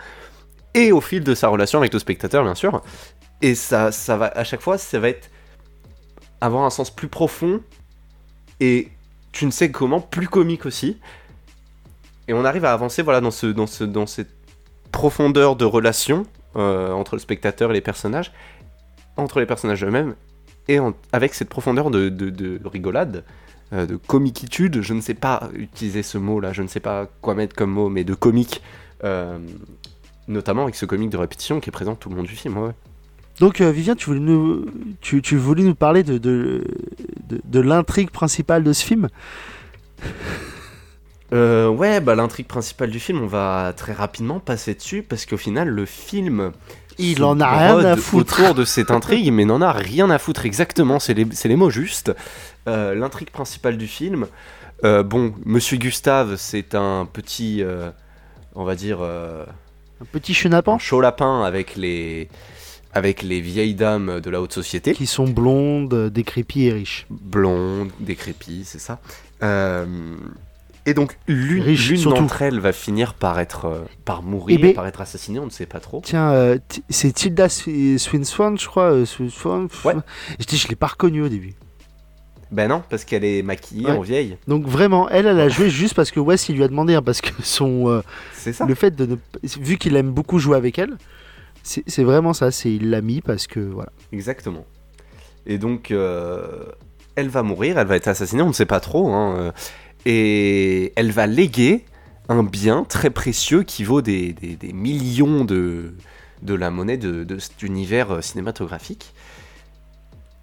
[0.75, 2.83] et au fil de sa relation avec le spectateur, bien sûr.
[3.43, 5.29] Et ça, ça va à chaque fois, ça va être
[6.41, 7.61] avoir un sens plus profond
[8.61, 8.89] et
[9.33, 10.97] tu ne sais comment plus comique aussi.
[12.29, 14.31] Et on arrive à avancer voilà dans ce dans ce dans cette
[14.93, 18.33] profondeur de relation euh, entre le spectateur et les personnages,
[19.17, 20.15] entre les personnages eux-mêmes,
[20.69, 20.79] et
[21.13, 23.25] avec cette profondeur de, de- de rigolade,
[23.73, 27.35] euh, de comiquitude, je ne sais pas utiliser ce mot-là, je ne sais pas quoi
[27.37, 28.63] mettre comme mot, mais de comique,
[29.05, 29.39] euh,
[30.27, 32.73] notamment avec ce comique de répétition qui est présent tout le long du film.
[33.39, 34.67] Donc, Vivien, tu voulais nous,
[35.01, 36.19] tu, tu voulais nous parler de,
[37.31, 39.09] de, de l'intrigue principale de ce film
[41.33, 45.37] Euh, ouais, bah l'intrigue principale du film, on va très rapidement passer dessus parce qu'au
[45.37, 46.51] final, le film.
[46.99, 48.41] Il en a rien à foutre.
[48.41, 51.71] Autour de cette intrigue, mais n'en a rien à foutre, exactement, c'est les, les mots
[51.71, 52.13] justes.
[52.67, 54.27] Euh, l'intrigue principale du film.
[54.85, 57.63] euh, bon, Monsieur Gustave, c'est un petit.
[58.57, 59.01] on va dire.
[59.01, 62.29] Un petit chenapan chaud lapin avec les.
[62.93, 64.95] Avec les vieilles dames de la haute société.
[64.95, 67.07] qui sont blondes, euh, décrépies et riches.
[67.11, 68.99] blonde, décrépite, c'est ça.
[69.43, 69.87] Euh,
[70.87, 71.63] et donc l'une
[72.05, 75.45] d'entre elles va finir par être euh, par mourir, Eh ben- par être assassinée, on
[75.45, 76.03] ne sait pas trop.
[76.05, 78.93] Tiens, euh, c'est Tilda Swi- Swinton, je crois.
[78.93, 79.05] euh,
[79.85, 79.95] Ouais.
[80.41, 81.55] Je dis, je l'ai pas reconnue au début.
[82.51, 83.93] Ben non, parce qu'elle est maquillée Ouais.
[83.93, 84.37] en vieille.
[84.49, 87.03] Donc vraiment, elle, elle a joué juste parce que Wes il lui a demandé, hein,
[87.03, 88.01] parce que son, euh,
[88.33, 88.67] C'est ça.
[88.67, 89.17] le fait de ne,
[89.61, 90.97] vu qu'il aime beaucoup jouer avec elle,
[91.63, 92.51] c'est vraiment ça.
[92.51, 93.93] C'est il l'a mis parce que voilà.
[94.13, 94.65] Exactement.
[95.47, 96.65] Et donc euh,
[97.17, 99.09] elle va mourir, elle va être assassinée, on ne sait pas trop.
[99.13, 99.53] hein, euh,
[100.07, 101.85] et elle va léguer
[102.29, 104.35] un bien très précieux qui vaut des
[104.73, 105.95] millions de,
[106.43, 109.13] de la monnaie de, de cet univers euh, cinématographique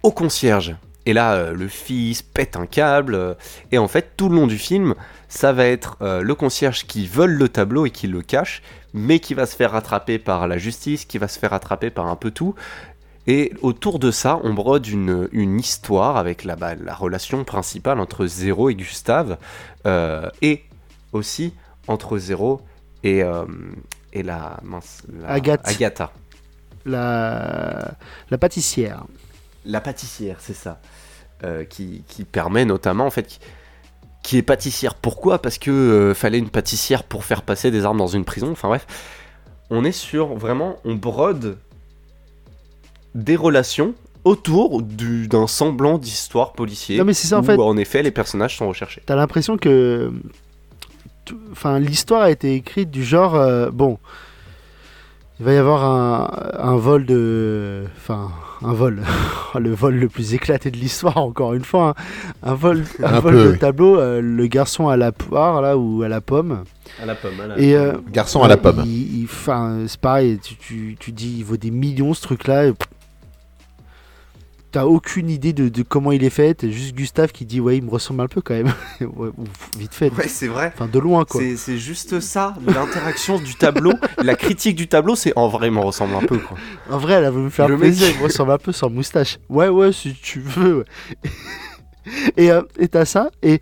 [0.02, 0.76] au concierge.
[1.08, 3.14] Et là, euh, le fils pète un câble.
[3.14, 3.32] euh,
[3.72, 4.94] et en fait, tout le long du film,
[5.28, 9.18] ça va être euh, le concierge qui vole le tableau et qui le cache, mais
[9.18, 12.16] qui va se faire rattraper par la justice, qui va se faire rattraper par un
[12.16, 12.54] peu tout.
[13.26, 18.00] Et autour de ça, on brode une, une histoire avec la, bah, la relation principale
[18.00, 19.38] entre Zéro et Gustave,
[19.86, 20.64] euh, et
[21.12, 21.54] aussi
[21.86, 22.60] entre Zéro
[23.02, 23.44] et, euh,
[24.12, 25.60] et la, mince, la- Agathe.
[25.64, 26.12] Agatha.
[26.84, 27.92] La,
[28.30, 29.04] la pâtissière.
[29.68, 30.80] La pâtissière, c'est ça.
[31.44, 33.38] Euh, qui, qui permet notamment, en fait, qui,
[34.24, 34.94] qui est pâtissière.
[34.94, 35.40] Pourquoi?
[35.40, 38.50] Parce que euh, fallait une pâtissière pour faire passer des armes dans une prison.
[38.50, 38.86] Enfin bref,
[39.70, 41.58] on est sur vraiment, on brode
[43.14, 43.94] des relations
[44.24, 46.98] autour du- d'un semblant d'histoire policier.
[46.98, 47.56] Non, mais c'est ça, en où, fait.
[47.56, 49.02] En effet, les personnages sont recherchés.
[49.06, 50.12] T'as l'impression que,
[51.52, 53.98] enfin, l'histoire a été écrite du genre, euh, bon,
[55.40, 58.30] il va y avoir un, un vol de, enfin,
[58.62, 59.02] un vol,
[59.58, 62.02] le vol le plus éclaté de l'histoire encore une fois, hein.
[62.42, 63.58] un vol, un, Un vol peu, de oui.
[63.58, 66.64] tableau, euh, le garçon à la poire là ou à la pomme,
[67.00, 68.82] À la pomme, à la et euh, Garçon à la pomme.
[68.84, 72.66] il- il- Enfin, c'est pareil, tu, tu, tu dis il vaut des millions ce truc-là.
[72.66, 72.88] et pff,
[74.70, 76.52] T'as aucune idée de, de comment il est fait.
[76.54, 78.72] T'as juste Gustave qui dit ouais, il me ressemble un peu quand même.
[79.78, 80.12] Vite fait.
[80.12, 80.70] Ouais, c'est vrai.
[80.74, 81.40] Enfin, de loin quoi.
[81.56, 85.82] C'est juste ça, l'interaction du tableau, la critique du tableau, c'est en vrai, il m'en
[85.82, 86.58] ressemble un peu, quoi.
[86.90, 88.08] En vrai, elle a voulu me faire Le mec- plaisir.
[88.14, 89.38] Il me ressemble un peu sans moustache.
[89.48, 90.78] Ouais, ouais, si tu veux.
[90.78, 90.84] ouais.
[92.36, 93.30] et euh, et t'as ça.
[93.42, 93.60] Et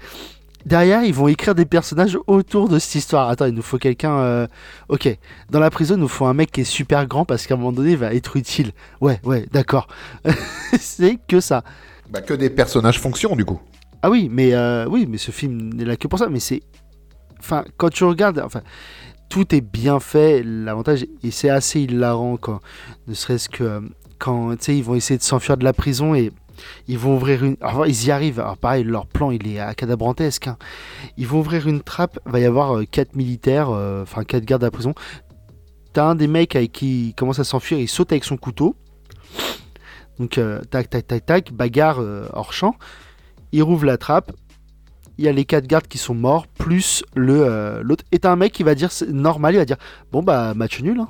[0.67, 3.31] derrière, ils vont écrire des personnages autour de cette histoire.
[3.31, 4.19] Attends, il nous faut quelqu'un.
[4.19, 4.47] euh,
[4.91, 5.09] Ok,
[5.51, 7.57] dans la prison, il nous faut un mec qui est super grand parce qu'à un
[7.57, 8.73] moment donné, il va être utile.
[9.01, 9.87] Ouais, ouais, d'accord.
[10.79, 11.63] c'est que ça.
[12.11, 13.61] Bah, que des personnages fonctions, du coup.
[14.03, 16.29] Ah oui, mais euh, oui, mais ce film n'est là que pour ça.
[16.29, 16.63] Mais c'est,
[17.39, 18.61] enfin, quand tu regardes, enfin,
[19.29, 20.43] tout est bien fait.
[20.45, 22.61] L'avantage et c'est assez hilarant quand,
[23.09, 23.81] ne serait-ce que euh,
[24.19, 26.31] quand tu sais, ils vont essayer de s'enfuir de la prison et
[26.89, 27.57] ils vont ouvrir une.
[27.87, 28.41] Ils y arrivent.
[28.41, 30.49] Alors pareil, leur plan il est acadabrantesque.
[30.49, 30.57] hein.
[31.17, 32.19] Ils vont ouvrir une trappe.
[32.27, 34.95] Va y avoir euh, quatre militaires, euh, enfin quatre gardes de la prison.
[35.93, 37.79] T'as un des mecs qui il commence à s'enfuir.
[37.79, 38.77] Il saute avec son couteau.
[40.19, 42.01] Donc euh, tac tac tac tac, bagarre
[42.33, 42.75] hors champ
[43.53, 44.33] il rouvre la trappe.
[45.19, 48.05] Il y a les quatre gardes qui sont morts, plus le l'autre.
[48.13, 49.79] Et t'as un mec qui va dire c'est normal, il va dire
[50.13, 51.01] bon bah match nul.
[51.01, 51.09] hein.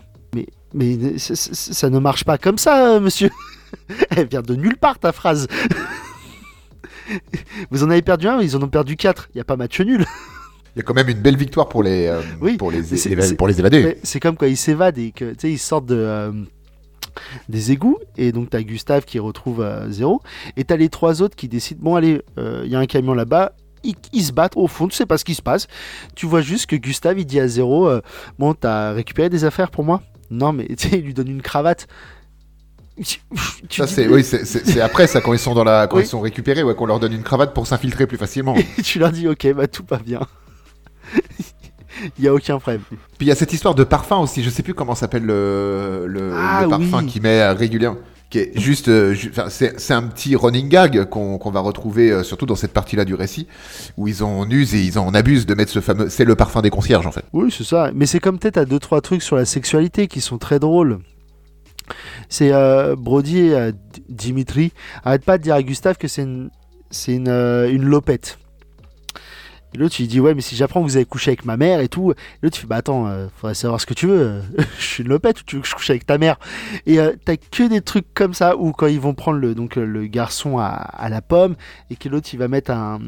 [0.75, 3.31] Mais ça, ne marche pas comme ça, monsieur.
[4.11, 5.49] Elle vient de nulle part ta phrase.
[7.71, 9.29] Vous en avez perdu un, ils en ont perdu quatre.
[9.35, 10.05] Il y a pas match nul.
[10.75, 13.49] Il y a quand même une belle victoire pour les, euh, Oui, pour les, pour
[13.49, 13.71] les.
[13.71, 16.33] Mais C'est comme quand ils s'évadent et que tu ils sortent de euh,
[17.49, 20.21] des égouts et donc t'as Gustave qui retrouve euh, zéro
[20.59, 23.55] et t'as les trois autres qui décident bon allez il y a un camion là-bas
[23.87, 24.57] ils, ils se battent.
[24.57, 25.67] Au fond, tu sais pas ce qui se passe.
[26.15, 28.01] Tu vois juste que Gustave, il dit à Zéro euh,
[28.39, 30.03] Bon, t'as récupéré des affaires pour moi?
[30.31, 31.87] Non, mais tu sais, il lui donne une cravate.
[33.71, 34.25] Ça, c'est oui,
[34.81, 36.05] après ça quand ils sont dans la quand Oui.
[36.05, 38.55] ils sont récupérés, ouais, qu'on leur donne une cravate pour s'infiltrer plus facilement.
[38.85, 40.21] tu leur dis Ok, bah tout va bien.
[42.19, 42.83] Il y a aucun problème.
[42.91, 44.43] Puis il y a cette histoire de parfum aussi.
[44.43, 47.07] Je sais plus comment s'appelle le, le, Ah, le parfum oui.
[47.07, 47.99] qui met euh, régulièrement.
[48.29, 52.23] Qui est juste, euh, ju- c'est un petit running gag qu'on qu'on va retrouver euh,
[52.23, 53.47] surtout dans cette partie-là du récit,
[53.97, 56.09] où ils en usent et ils en abusent de mettre ce fameux.
[56.11, 57.25] C'est le parfum des concierges en fait.
[57.33, 57.91] Oui, c'est ça.
[57.95, 60.99] Mais c'est comme peut-être à deux trois trucs sur la sexualité qui sont très drôles.
[62.29, 63.73] C'est euh, Brody et euh,
[64.09, 64.73] Dimitri
[65.05, 66.51] arrête pas de dire à Gustave que c'est une
[66.91, 68.39] c'est une, euh, une lopette.
[69.75, 71.81] Et l'autre il dit ouais mais si j'apprends que vous avez couché avec ma mère
[71.81, 72.15] et tout.
[72.43, 74.43] L'autre il fait bah attends euh, faudrait savoir ce que tu veux.
[74.79, 76.39] je suis une lopette ou tu veux que je couche avec ta mère?
[76.87, 79.77] Et euh, t'as que des trucs comme ça où quand ils vont prendre le donc
[79.77, 81.57] le garçon à, la pomme
[81.91, 83.01] et que l'autre il va mettre un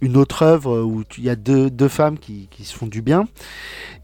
[0.00, 3.00] une autre œuvre où il y a deux, deux femmes qui, qui se font du
[3.00, 3.26] bien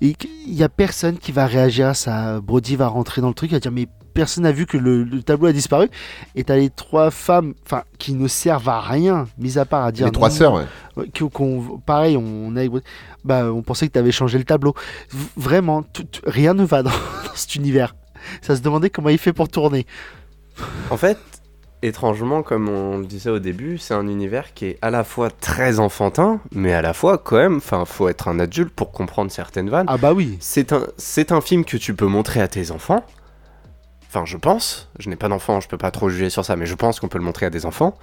[0.00, 0.14] et
[0.46, 2.40] il y a personne qui va réagir à ça.
[2.40, 3.86] Brody va rentrer dans le truc, il va dire mais
[4.20, 5.88] personne n'a vu que le, le tableau a disparu.
[6.34, 9.92] Et t'as les trois femmes, enfin qui ne servent à rien, mis à part à
[9.92, 10.54] dire Les trois sœurs.
[10.96, 11.08] ouais.
[11.18, 12.60] Qu'on- qu'on- pareil, on, a,
[13.24, 14.74] bah, on pensait que t'avais changé le tableau.
[15.36, 16.90] Vraiment, tout- rien ne va dans,
[17.24, 17.94] dans cet univers.
[18.42, 19.86] Ça se demandait comment il fait pour tourner.
[20.90, 21.16] En fait,
[21.82, 25.30] étrangement, comme on le disait au début, c'est un univers qui est à la fois
[25.30, 29.30] très enfantin, mais à la fois quand même, enfin, faut être un adulte pour comprendre
[29.30, 29.86] certaines vannes.
[29.88, 30.36] Ah bah oui.
[30.40, 33.02] C'est un, c'est un film que tu peux montrer à tes enfants.
[34.12, 34.88] Enfin, je pense.
[34.98, 37.08] Je n'ai pas d'enfants, je peux pas trop juger sur ça, mais je pense qu'on
[37.08, 37.96] peut le montrer à des enfants.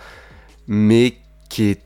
[0.68, 1.16] Mais
[1.50, 1.82] qui est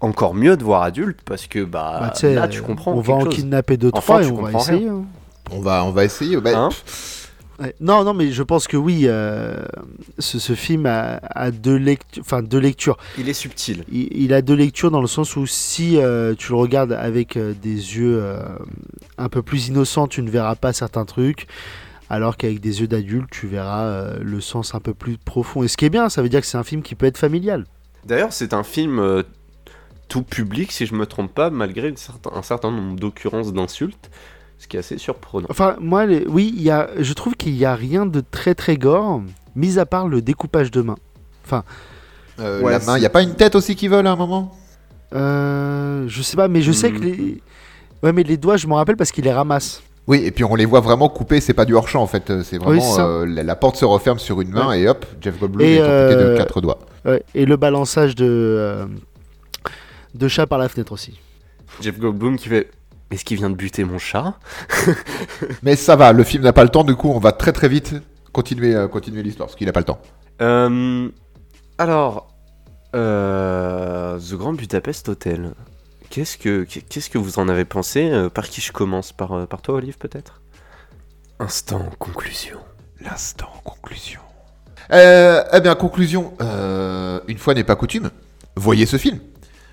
[0.00, 2.92] encore mieux de voir adulte parce que bah, Bah, là tu comprends.
[2.92, 3.34] On va en chose.
[3.34, 4.88] kidnapper deux, Enfant, trois et on va essayer.
[4.88, 5.04] hein.
[5.50, 6.36] On va on va essayer.
[6.40, 6.68] Bah, Hein
[7.58, 7.74] Ouais.
[7.78, 9.62] Non, non, mais je pense que oui, euh,
[10.18, 12.96] ce, ce film a, a deux, lectures, enfin, deux lectures.
[13.18, 13.84] Il est subtil.
[13.92, 17.36] Il, il a deux lectures dans le sens où si euh, tu le regardes avec
[17.36, 18.42] euh, des yeux euh,
[19.18, 21.48] un peu plus innocents, tu ne verras pas certains trucs,
[22.10, 25.62] alors qu'avec des yeux d'adulte, tu verras euh, le sens un peu plus profond.
[25.62, 27.16] Et ce qui est bien, ça veut dire que c'est un film qui peut être
[27.18, 27.64] familial.
[28.04, 29.22] D'ailleurs, c'est un film euh,
[30.08, 34.10] tout public, si je me trompe pas, malgré une certain- un certain nombre d'occurrences d'insultes,
[34.58, 35.46] ce qui est assez surprenant.
[35.50, 38.54] Enfin, moi, les- oui, il y a, je trouve qu'il n'y a rien de très
[38.54, 39.22] très gore,
[39.54, 40.96] mis à part le découpage de main.
[42.40, 42.96] euh, Ouais, la main.
[42.96, 44.52] Il y a pas une tête aussi qui vole à un moment?
[45.14, 47.02] Euh, je sais pas, mais je sais que Hmm.
[47.04, 47.42] les...
[48.02, 49.82] Ouais, mais les doigts, je m'en rappelle parce qu'il les ramasse.
[50.10, 52.42] Oui, et puis on les voit vraiment couper, c'est pas du hors-champ en fait, euh,
[52.42, 55.64] c'est vraiment euh, la, la porte se referme sur une main et hop, Jeff Goldblum
[55.64, 56.80] Et, est amputé de euh, quatre doigts.
[57.32, 58.86] Et le balançage de, euh,
[60.16, 61.20] de chat par la fenêtre aussi.
[61.80, 62.68] Jeff Goldblum qui fait
[63.12, 64.34] Est-ce qu'il vient de buter mon chat?
[65.62, 67.68] Mais ça va, le film n'a pas le temps, du coup on va très très
[67.68, 67.94] vite
[68.32, 70.00] continuer, euh, continuer l'histoire, parce qu'il n'a pas le temps.
[70.42, 71.08] Euh,
[71.78, 72.34] Alors,
[72.96, 75.52] euh, The Grand Budapest Hotel.
[76.10, 79.12] Qu'est-ce que qu'est-ce que vous en avez pensé Euh, Par qui je commence?
[79.12, 80.40] Par, euh, par toi, Olive, peut-être?
[81.38, 82.58] Instant conclusion.
[83.00, 84.20] L'instant conclusion.
[84.92, 88.10] Euh, eh bien, conclusion, euh, une fois n'est pas coutume,
[88.56, 89.20] voyez ce film.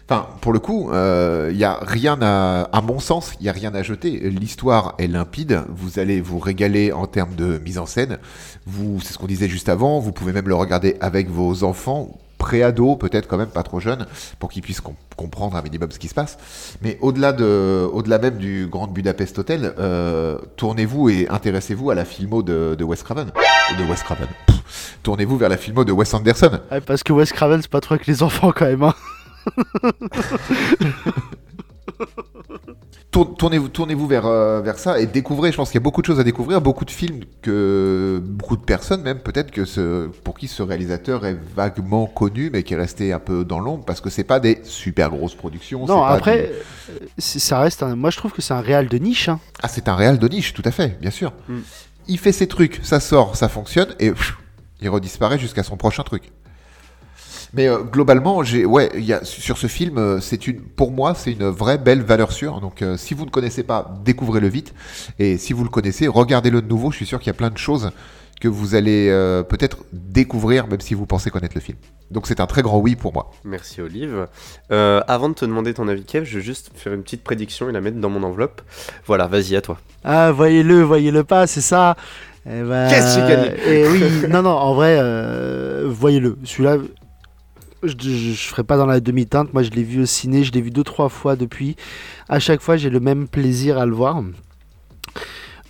[0.09, 3.51] Enfin, pour le coup, il y a rien à, à mon sens, il y a
[3.51, 4.11] rien à jeter.
[4.29, 5.63] L'histoire est limpide.
[5.67, 8.17] Vous allez vous régaler en termes de mise en scène.
[8.65, 9.99] Vous, c'est ce qu'on disait juste avant.
[9.99, 14.05] Vous pouvez même le regarder avec vos enfants, pré-ados, peut-être quand même pas trop jeunes,
[14.39, 16.38] pour qu'ils puissent com- comprendre un minimum ce qui se passe.
[16.81, 22.05] Mais au-delà de, au-delà même du Grand Budapest Hotel, euh, tournez-vous et intéressez-vous à la
[22.05, 23.31] filmo de, de Wes Craven.
[23.77, 24.27] De Wes Craven.
[25.03, 26.59] Tournez-vous vers la filmo de Wes Anderson.
[26.71, 28.83] Ouais, parce que Wes Craven, c'est pas trop avec les enfants quand même.
[28.83, 28.93] hein.
[33.10, 35.51] Tour- Tournez-vous, tournez-vous vers, euh, vers ça et découvrez.
[35.51, 38.58] Je pense qu'il y a beaucoup de choses à découvrir, beaucoup de films que beaucoup
[38.58, 42.74] de personnes même peut-être que ce, pour qui ce réalisateur est vaguement connu, mais qui
[42.74, 45.86] est resté un peu dans l'ombre parce que c'est pas des super grosses productions.
[45.86, 46.38] Non, pas après,
[46.89, 47.95] du- euh, ça reste un...
[47.95, 49.30] Moi, je trouve que c'est un réal de niche.
[49.30, 49.39] hein.
[49.64, 51.32] ah c'est un réal de niche, tout à fait, bien sûr.
[51.47, 51.60] Mm.
[52.10, 54.38] Il fait ses trucs, ça sort, ça fonctionne et pff,
[54.82, 56.32] il redisparaît jusqu'à son prochain truc.
[57.53, 60.91] Mais euh, globalement, j'ai ouais, il y a sur ce film, euh, c'est une pour
[60.91, 62.61] moi, c'est une vraie belle valeur sûre.
[62.61, 64.73] Donc euh, si vous ne connaissez pas, découvrez-le vite
[65.19, 67.49] et si vous le connaissez, regardez-le de nouveau, je suis sûr qu'il y a plein
[67.49, 67.91] de choses
[68.39, 71.77] que vous allez euh, peut-être découvrir même si vous pensez connaître le film.
[72.11, 73.31] Donc c'est un très grand oui pour moi.
[73.43, 74.27] Merci, Olive.
[74.71, 77.69] Euh, avant de te demander ton avis, Kev, je vais juste faire une petite prédiction
[77.69, 78.61] et la mettre dans mon enveloppe.
[79.05, 79.79] Voilà, vas-y, à toi.
[80.03, 81.97] Ah, voyez-le, voyez-le pas, c'est ça.
[82.45, 83.51] Eh ben, Qu'est-ce que j'ai gagné?
[83.67, 86.37] Et oui, non, non, en vrai, euh, voyez-le.
[86.45, 86.77] Celui-là,
[87.84, 89.53] je, je ferai pas dans la demi-teinte.
[89.53, 91.75] Moi, je l'ai vu au ciné, je l'ai vu deux, trois fois depuis.
[92.30, 94.21] À chaque fois, j'ai le même plaisir à le voir.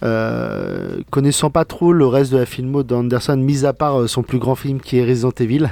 [0.04, 4.22] Euh, connaissant pas trop le reste de la filmo d'Anderson, mis à part euh, son
[4.22, 5.68] plus grand film qui est Resident Evil,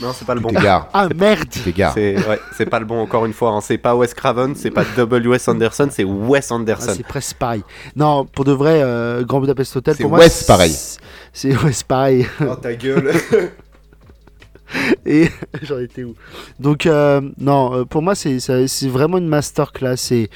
[0.00, 0.48] Non, c'est pas le bon.
[0.48, 0.88] t'égares.
[0.94, 1.48] Ah merde.
[1.52, 3.50] C'est ouais, pas le bon encore une fois.
[3.50, 3.60] hein.
[3.60, 5.46] C'est pas Wes Craven, c'est pas W.S.
[5.48, 6.92] Anderson, c'est Wes Ah, Anderson.
[6.96, 7.62] c'est presque pareil.
[7.96, 10.20] Non, pour de vrai, euh, Grand Budapest Hotel, C'est pour moi.
[10.20, 10.74] Wes c'est- pareil.
[11.34, 12.26] C'est Wes pareil.
[12.40, 13.12] oh ta gueule.
[15.06, 15.28] Et
[15.62, 16.14] j'en étais où
[16.58, 18.38] Donc, euh, non, euh, pour moi, c'est
[18.88, 19.96] vraiment une masterclass.
[20.10, 20.28] Il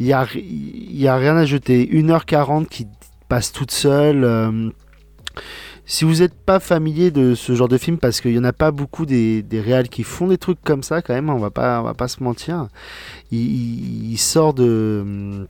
[0.00, 1.86] n'y a, y a rien à jeter.
[1.86, 2.86] 1h40 qui
[3.28, 4.24] passe toute seule.
[4.24, 4.70] euh,
[5.86, 8.54] si vous n'êtes pas familier de ce genre de film, parce qu'il n'y en a
[8.54, 11.50] pas beaucoup des, des réals qui font des trucs comme ça, quand même, on va
[11.50, 12.68] pas, va pas se mentir.
[13.30, 15.46] Il, sort de,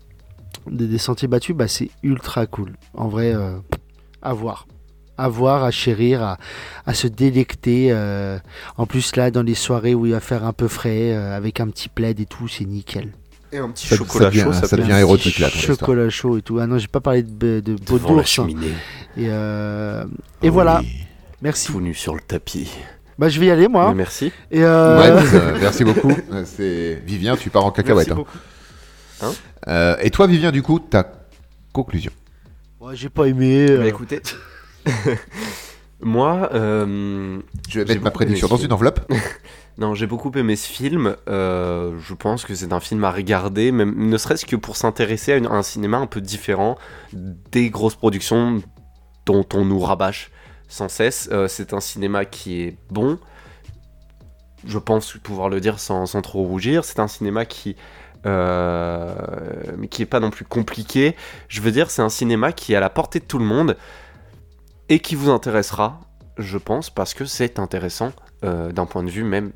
[0.68, 2.72] des, sentiers battus, bah, c'est ultra cool.
[2.94, 3.32] En vrai,
[4.22, 4.66] à voir.
[5.16, 6.38] À voir, à chérir, à,
[6.86, 7.88] à se délecter.
[7.92, 8.38] euh,
[8.76, 11.60] en plus, là, dans les soirées où il va faire un peu frais, euh, avec
[11.60, 13.10] un petit plaid et tout, c'est nickel.
[13.52, 15.48] Et un petit Ça- chocolat ça devient- chaud, ça, ça devient héroïque, là.
[15.48, 16.58] Chocolat chaud et tout.
[16.58, 18.38] Ah non, j'ai pas parlé de, de peau Devant la d'ours.
[18.40, 18.42] hein.
[18.48, 18.72] cheminée,
[19.16, 20.04] Et, euh,
[20.42, 20.82] et voilà,
[21.40, 21.68] merci.
[21.70, 22.72] tout nu sur le tapis.
[23.16, 23.90] Bah, je vais y aller, moi.
[23.90, 24.32] Mais Merci.
[24.50, 26.12] Et euh, Ouais, euh, merci beaucoup.
[26.44, 28.08] C'est Vivien, tu pars en cacahuète.
[28.08, 28.24] Merci
[29.22, 29.32] hein.
[29.68, 31.06] Euh, et toi, Vivien, du coup, ta
[31.72, 32.10] conclusion.
[32.80, 33.66] ouais, j'ai pas aimé.
[33.70, 34.20] euh, Bah, écoutez,
[36.00, 38.66] moi, euh, Je vais J'ai mettre ma prédiction dans film.
[38.66, 39.00] une enveloppe?
[39.78, 41.16] non, j'ai beaucoup aimé ce film.
[41.28, 45.32] Euh, je pense que c'est un film à regarder, même ne serait-ce que pour s'intéresser
[45.32, 46.76] à, un cinéma un peu différent
[47.12, 48.62] des grosses productions
[49.26, 50.30] dont on nous rabâche
[50.68, 51.28] sans cesse.
[51.32, 53.18] Euh, c'est un cinéma qui est bon.
[54.66, 56.84] Je pense pouvoir le dire sans, sans trop rougir.
[56.84, 57.76] C'est un cinéma qui
[58.26, 59.14] euh,
[59.76, 61.14] mais qui est pas non plus compliqué.
[61.48, 63.76] Je veux dire, c'est un cinéma qui est à la portée de tout le monde
[64.88, 66.00] et qui vous intéressera,
[66.38, 68.12] je pense, parce que c'est intéressant
[68.44, 69.52] euh, d'un point de vue même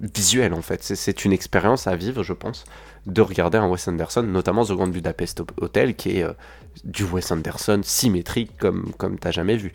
[0.00, 0.82] visuel en fait.
[0.82, 2.64] C'est- une expérience à vivre, je pense,
[3.06, 6.32] de regarder un Wes Anderson, notamment The Grand Budapest Hotel, qui est euh,
[6.84, 9.72] du Wes Anderson symétrique comme, comme t'as jamais vu.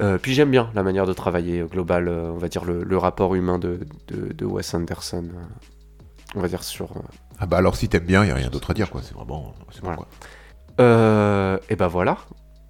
[0.00, 3.34] Euh, puis j'aime bien la manière de travailler global, on va dire le, le rapport
[3.36, 5.28] humain de, de, de Wes Anderson,
[6.34, 6.88] on va dire sur,
[7.38, 9.02] Ah bah alors si t'aimes bien, il y a rien d'autre à dire quoi.
[9.04, 9.98] C'est vraiment, bon Voilà.
[9.98, 10.08] quoi.
[11.68, 12.16] Et ben voilà,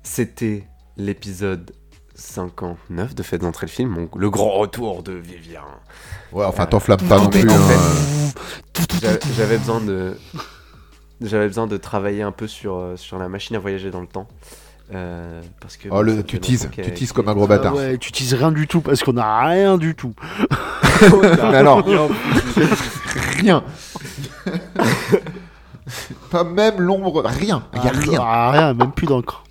[0.03, 0.65] c'était
[0.97, 1.73] l'épisode
[2.15, 5.63] 59 de Faites entrer le film, donc le grand retour de Vivien.
[6.33, 7.49] Ouais, enfin t'enflamme pas non, plus.
[7.49, 8.31] en hein.
[9.01, 10.17] J'a- J'avais besoin de,
[11.21, 14.07] j'avais besoin de travailler un peu sur euh, sur la machine à voyager dans le
[14.07, 14.29] temps,
[14.95, 15.89] euh, parce que.
[15.89, 17.75] Oh, bon, le- tu fait teases, tu teases comme un gros ah bâtard.
[17.75, 20.15] ouais, tu utilises rien du tout parce qu'on a rien du tout.
[21.23, 21.85] Mais alors,
[23.39, 23.63] rien.
[26.31, 27.65] pas même l'ombre, rien.
[27.75, 28.21] Il y a Ah, rien.
[28.23, 29.43] ah, rien, même plus d'encre.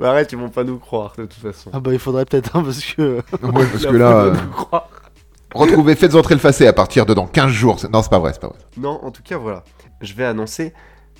[0.00, 1.70] Bah arrête, ils vont pas nous croire de toute façon.
[1.74, 3.16] Ah bah il faudrait peut-être un parce que.
[3.42, 4.88] Ouais, parce que là, pas euh, nous croire.
[5.54, 7.76] retrouvez, faites entrer le facet à partir de dans 15 jours.
[7.92, 8.58] Non, c'est pas vrai, c'est pas vrai.
[8.78, 9.62] Non, en tout cas, voilà.
[10.00, 10.72] Je vais annoncer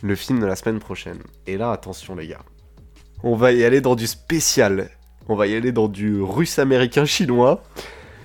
[0.02, 1.18] le film de la semaine prochaine.
[1.46, 2.40] Et là, attention, les gars.
[3.22, 4.88] On va y aller dans du spécial.
[5.28, 7.62] On va y aller dans du russe américain chinois.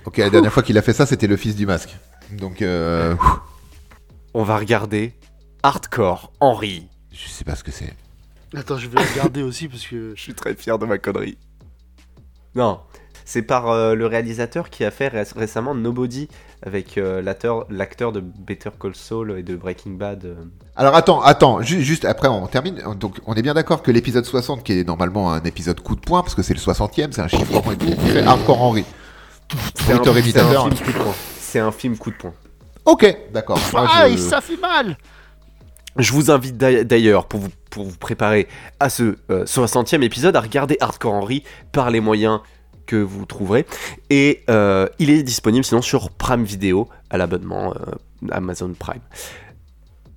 [0.06, 1.94] Ok, la dernière fois qu'il a fait ça, c'était le fils du masque.
[2.32, 3.14] Donc, euh,
[4.32, 5.12] On va regarder
[5.62, 6.88] Hardcore Henry.
[7.12, 7.92] je sais pas ce que c'est.
[8.54, 10.12] Attends, je vais regarder aussi parce que.
[10.16, 11.36] Je suis très fier de ma connerie.
[12.54, 12.80] Non,
[13.24, 16.28] c'est par euh, le réalisateur qui a fait ré- récemment Nobody
[16.62, 20.24] avec euh, l'acteur de Better Call Saul et de Breaking Bad.
[20.24, 20.34] euh.
[20.74, 22.80] Alors attends, attends, ju- juste après on termine.
[22.98, 26.00] Donc on est bien d'accord que l'épisode 60, qui est normalement un épisode coup de
[26.00, 28.84] poing, parce que c'est le 60e, c'est un chiffre tout, fait Hardcore Henry.
[29.74, 31.14] C'est un, film coup de poing.
[31.38, 32.34] C'est un film coup de poing.
[32.86, 33.58] Ok, d'accord.
[33.74, 34.96] Ah, je- ça fait mal
[35.98, 38.48] Je vous invite d'ail- d'ailleurs, pour vous, pour vous préparer
[38.80, 41.42] à ce euh, 60e épisode, à regarder Hardcore Henry
[41.72, 42.40] par les moyens
[42.86, 43.66] que vous trouverez.
[44.10, 49.00] Et euh, il est disponible sinon sur Prime Video à l'abonnement euh, Amazon Prime.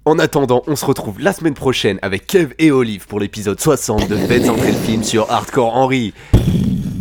[0.05, 4.07] En attendant, on se retrouve la semaine prochaine avec Kev et Olive pour l'épisode 60
[4.07, 6.13] de Faites entrer le film sur Hardcore Henry.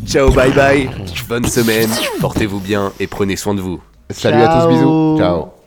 [0.07, 0.91] Ciao, bye bye,
[1.29, 3.81] bonne semaine, portez-vous bien et prenez soin de vous.
[4.11, 5.17] Salut à tous, bisous.
[5.19, 5.58] Ciao.